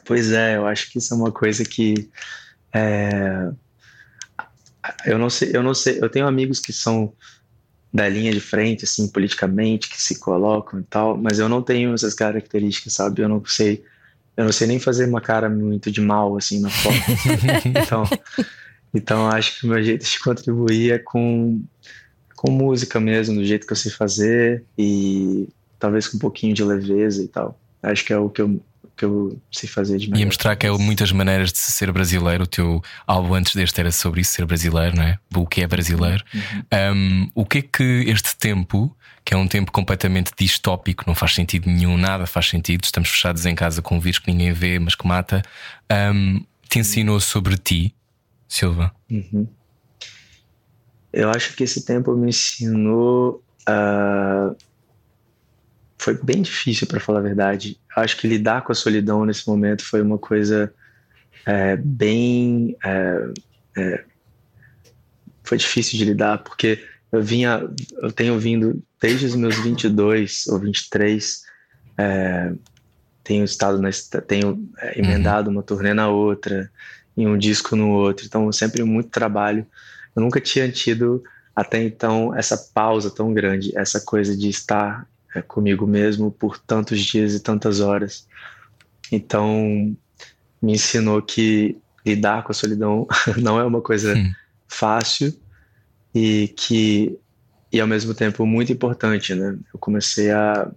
[0.06, 2.08] Pois é, eu acho que isso é uma coisa que
[2.72, 3.50] é...
[5.04, 7.12] eu não sei, eu não sei, eu tenho amigos que são
[7.92, 11.92] da linha de frente, assim, politicamente, que se colocam e tal, mas eu não tenho
[11.92, 13.22] essas características, sabe?
[13.22, 13.82] Eu não sei
[14.36, 16.96] eu não sei nem fazer uma cara muito de mal assim na foto.
[17.66, 18.04] então,
[18.94, 21.62] então acho que o meu jeito de contribuir é com
[22.36, 25.46] com música mesmo, do jeito que eu sei fazer e
[25.78, 27.60] talvez com um pouquinho de leveza e tal.
[27.82, 28.58] Acho que é o que eu
[29.00, 30.22] que eu sei fazer de melhor.
[30.22, 32.44] E mostrar que é muitas maneiras de ser brasileiro.
[32.44, 35.18] O teu álbum antes deste era sobre isso, ser brasileiro, não é?
[35.34, 36.22] O que é brasileiro.
[36.34, 36.94] Uhum.
[36.94, 38.94] Um, o que é que este tempo
[39.24, 42.84] que é um tempo completamente distópico, não faz sentido nenhum, nada faz sentido.
[42.84, 45.42] Estamos fechados em casa com um vírus que ninguém vê, mas que mata.
[45.92, 47.94] Um, te ensinou sobre ti,
[48.48, 48.92] Silva?
[49.10, 49.46] Uhum.
[51.12, 53.42] Eu acho que esse tempo me ensinou.
[53.68, 54.56] Uh...
[56.00, 57.78] Foi bem difícil, para falar a verdade.
[57.94, 60.72] Acho que lidar com a solidão nesse momento foi uma coisa
[61.44, 62.74] é, bem.
[62.82, 63.32] É,
[63.76, 64.04] é,
[65.44, 66.82] foi difícil de lidar, porque
[67.12, 71.42] eu vinha, eu tenho vindo desde os meus 22 ou 23,
[71.98, 72.52] é,
[73.22, 73.90] tenho estado na,
[74.26, 75.56] tenho é, emendado uhum.
[75.56, 76.72] uma turnê na outra,
[77.14, 79.66] em um disco no outro, então sempre muito trabalho.
[80.16, 81.22] Eu nunca tinha tido
[81.54, 85.06] até então essa pausa tão grande, essa coisa de estar
[85.46, 88.26] comigo mesmo por tantos dias e tantas horas.
[89.12, 89.96] Então
[90.60, 93.06] me ensinou que lidar com a solidão
[93.38, 94.32] não é uma coisa uhum.
[94.68, 95.34] fácil
[96.14, 97.18] e que
[97.72, 99.56] e ao mesmo tempo muito importante, né?
[99.72, 100.68] Eu comecei a,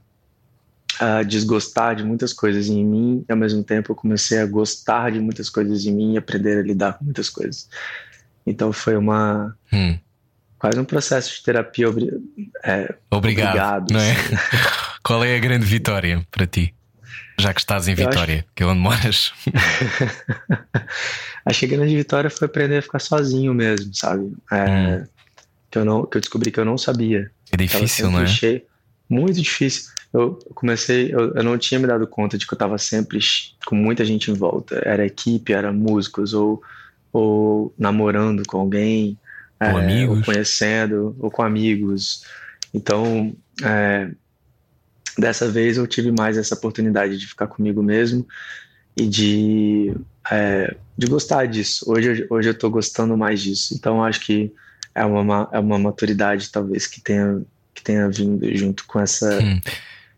[1.00, 5.12] a desgostar de muitas coisas em mim e ao mesmo tempo eu comecei a gostar
[5.12, 7.68] de muitas coisas em mim e aprender a lidar com muitas coisas.
[8.46, 9.98] Então foi uma hum.
[10.64, 12.10] Quase um processo de terapia obri
[12.64, 14.16] é, obrigado, obrigado não é?
[15.04, 16.74] Qual é a grande vitória para ti?
[17.38, 18.46] Já que estás em Vitória, acho...
[18.56, 19.34] que é onde moras.
[21.46, 24.32] acho que a grande vitória foi aprender a ficar sozinho mesmo, sabe?
[24.52, 25.06] É, hum
[25.74, 27.32] que eu não que eu descobri que eu não sabia.
[27.52, 28.28] É difícil, né?
[28.28, 28.62] Cheio,
[29.10, 29.92] muito difícil.
[30.14, 33.18] Eu comecei, eu, eu, não tinha me dado conta de que eu estava sempre
[33.66, 34.80] com muita gente em volta.
[34.86, 36.62] Era equipe, era músicos ou
[37.12, 39.18] ou namorando com alguém,
[39.72, 42.24] com é, amigos, ou conhecendo, ou com amigos.
[42.74, 44.10] Então, é,
[45.18, 48.28] dessa vez eu tive mais essa oportunidade de ficar comigo mesmo
[48.98, 49.96] e de,
[50.32, 51.86] é, de gostar disso.
[51.88, 53.74] Hoje, hoje eu estou gostando mais disso.
[53.76, 54.52] Então, acho que
[54.96, 57.42] é uma, é uma maturidade talvez que tenha,
[57.74, 59.40] que tenha vindo junto com essa.
[59.40, 59.60] Hum.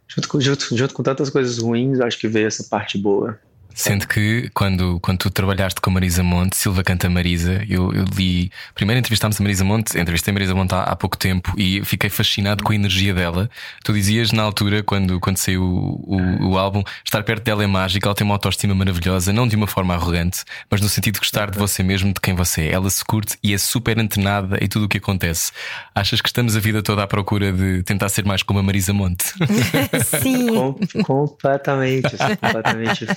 [0.07, 3.39] Junto, com, junto, junto com tantas coisas ruins, acho que veio essa parte boa.
[3.75, 8.05] Sendo que quando, quando tu trabalhaste com a Marisa Monte, Silva canta Marisa, eu, eu
[8.15, 8.49] li.
[8.73, 12.09] Primeiro entrevistámos a Marisa Monte, entrevistei a Marisa Monte há, há, pouco tempo e fiquei
[12.09, 13.49] fascinado com a energia dela.
[13.83, 17.67] Tu dizias na altura, quando, quando saiu o, o, o álbum, estar perto dela é
[17.67, 21.19] mágico, ela tem uma autoestima maravilhosa, não de uma forma arrogante, mas no sentido de
[21.19, 22.71] gostar de você mesmo, de quem você é.
[22.71, 25.51] Ela se curte e é super antenada em tudo o que acontece.
[25.93, 28.93] Achas que estamos a vida toda à procura de tentar ser mais como a Marisa
[28.93, 29.25] Monte?
[30.21, 30.47] Sim.
[30.47, 33.07] Com, completamente, completamente.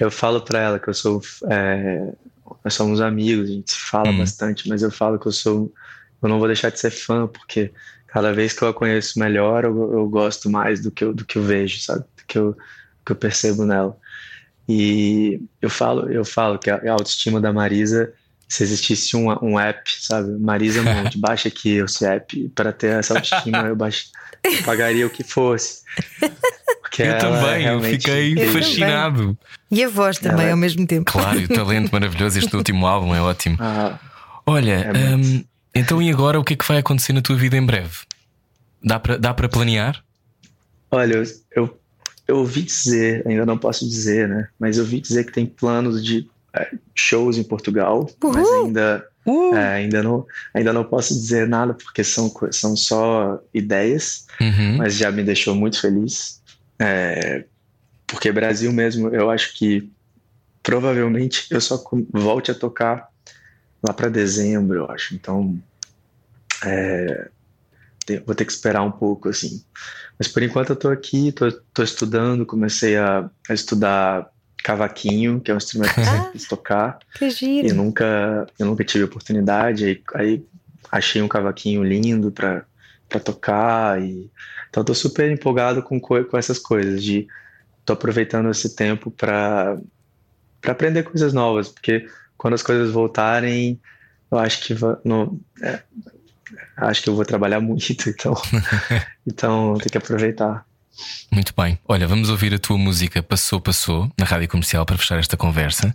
[0.00, 1.22] Eu falo para ela que eu sou.
[1.50, 2.12] É,
[2.64, 4.18] nós somos amigos, a gente se fala hum.
[4.18, 5.72] bastante, mas eu falo que eu sou.
[6.22, 7.72] Eu não vou deixar de ser fã, porque
[8.06, 11.24] cada vez que eu a conheço melhor, eu, eu gosto mais do que eu, do
[11.24, 12.04] que eu vejo, sabe?
[12.16, 12.56] Do que eu,
[13.04, 13.96] que eu percebo nela.
[14.68, 18.12] E eu falo, eu falo que a, autoestima da Marisa,
[18.48, 20.30] se existisse um, um app, sabe?
[20.38, 24.06] Marisa Monte, baixa aqui esse app para ter essa autoestima, eu baixo,
[24.64, 25.82] pagaria o que fosse.
[26.94, 29.18] Porque eu também, eu fiquei eu fascinado.
[29.18, 29.38] Também.
[29.72, 30.52] E a voz também ela...
[30.52, 31.10] ao mesmo tempo.
[31.10, 32.38] Claro, o talento maravilhoso.
[32.38, 33.56] Este último álbum é ótimo.
[33.58, 33.98] Ah,
[34.46, 37.56] Olha, é hum, então e agora o que é que vai acontecer na tua vida
[37.56, 37.96] em breve?
[38.82, 40.04] Dá para dá planear?
[40.90, 41.24] Olha,
[41.56, 41.76] eu,
[42.28, 44.48] eu ouvi dizer, ainda não posso dizer, né?
[44.60, 48.34] Mas eu ouvi dizer que tem planos de é, shows em Portugal, Uhul.
[48.34, 49.54] mas ainda Uh.
[49.54, 54.76] É, ainda, não, ainda não posso dizer nada porque são, são só ideias, uhum.
[54.76, 56.42] mas já me deixou muito feliz.
[56.78, 57.44] É,
[58.06, 59.90] porque Brasil mesmo, eu acho que
[60.62, 63.08] provavelmente eu só volte a tocar
[63.82, 65.14] lá para dezembro, eu acho.
[65.14, 65.60] Então,
[66.64, 67.28] é,
[68.24, 69.62] vou ter que esperar um pouco, assim.
[70.18, 74.30] Mas por enquanto eu tô aqui, tô, tô estudando, comecei a, a estudar
[74.62, 76.98] cavaquinho, que é um instrumento que eu sempre quis tocar.
[77.14, 77.68] Que giro.
[77.68, 80.44] E nunca, eu nunca tive oportunidade, aí, aí
[80.90, 82.64] achei um cavaquinho lindo para
[83.22, 84.30] tocar e
[84.74, 87.28] então tô super empolgado com, com essas coisas, de
[87.84, 89.78] tô aproveitando esse tempo para
[90.60, 93.78] para aprender coisas novas, porque quando as coisas voltarem,
[94.32, 95.80] eu acho que no, é,
[96.78, 98.34] acho que eu vou trabalhar muito, então
[99.24, 100.66] então tem que aproveitar.
[101.30, 101.78] Muito bem.
[101.86, 105.94] Olha, vamos ouvir a tua música Passou, Passou na rádio comercial para fechar esta conversa.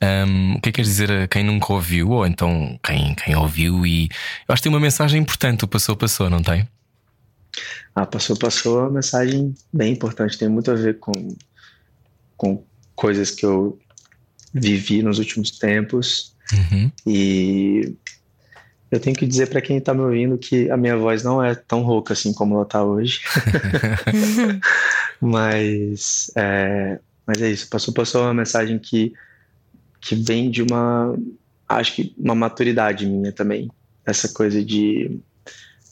[0.00, 3.34] Um, o que é que queres dizer a quem nunca ouviu, ou então quem, quem
[3.34, 3.84] ouviu?
[3.84, 4.04] E
[4.46, 6.68] eu acho que tem uma mensagem importante: o Passou, Passou, não tem?
[7.94, 11.12] Ah, passou, passou, uma mensagem bem importante, tem muito a ver com,
[12.36, 13.78] com coisas que eu
[14.52, 16.34] vivi nos últimos tempos.
[16.52, 16.90] Uhum.
[17.06, 17.94] E
[18.90, 21.54] eu tenho que dizer para quem está me ouvindo que a minha voz não é
[21.54, 23.20] tão rouca assim como ela está hoje.
[25.20, 27.68] mas, é, mas é isso.
[27.68, 29.12] Passou, passou uma mensagem que,
[30.00, 31.16] que vem de uma,
[31.68, 33.70] acho que uma maturidade minha também.
[34.04, 35.20] Essa coisa de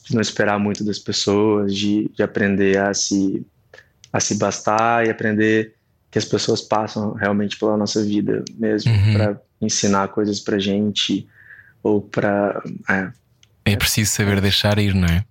[0.09, 3.45] de não esperar muito das pessoas, de, de aprender a se,
[4.13, 5.75] a se bastar e aprender
[6.11, 9.13] que as pessoas passam realmente pela nossa vida mesmo uhum.
[9.13, 11.29] para ensinar coisas para gente
[11.83, 13.11] ou para é,
[13.73, 15.23] é preciso saber deixar ir, não é?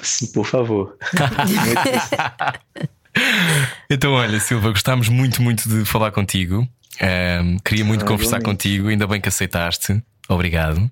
[0.00, 0.96] Sim, por favor.
[3.90, 6.66] então, olha, Silva, gostámos muito, muito de falar contigo.
[7.42, 10.02] Um, queria muito ah, conversar contigo, ainda bem que aceitaste.
[10.28, 10.90] Obrigado.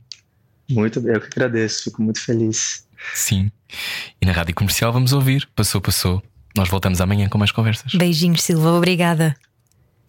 [0.68, 2.86] Muito, eu que agradeço, fico muito feliz.
[3.14, 3.50] Sim.
[4.20, 5.48] E na rádio comercial vamos ouvir.
[5.54, 6.22] Passou, passou.
[6.56, 7.92] Nós voltamos amanhã com mais conversas.
[7.94, 8.72] Beijinhos, Silva.
[8.72, 9.36] Obrigada.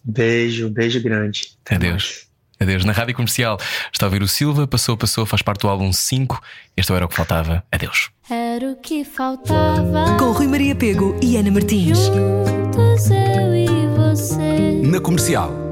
[0.03, 1.57] Beijo, beijo grande.
[1.65, 2.03] Até Adeus.
[2.03, 2.27] Mais.
[2.59, 2.85] Adeus.
[2.85, 3.59] Na rádio comercial
[3.91, 4.65] está a ouvir o Silva.
[4.65, 5.25] Passou, passou.
[5.25, 6.41] Faz parte do álbum 5.
[6.75, 7.63] Este era o que faltava.
[7.71, 8.09] Adeus.
[8.29, 10.17] Era o que faltava.
[10.17, 11.97] Com Rui Maria Pego e Ana Martins.
[11.97, 14.81] Juntos eu e você.
[14.83, 15.66] Na comercial.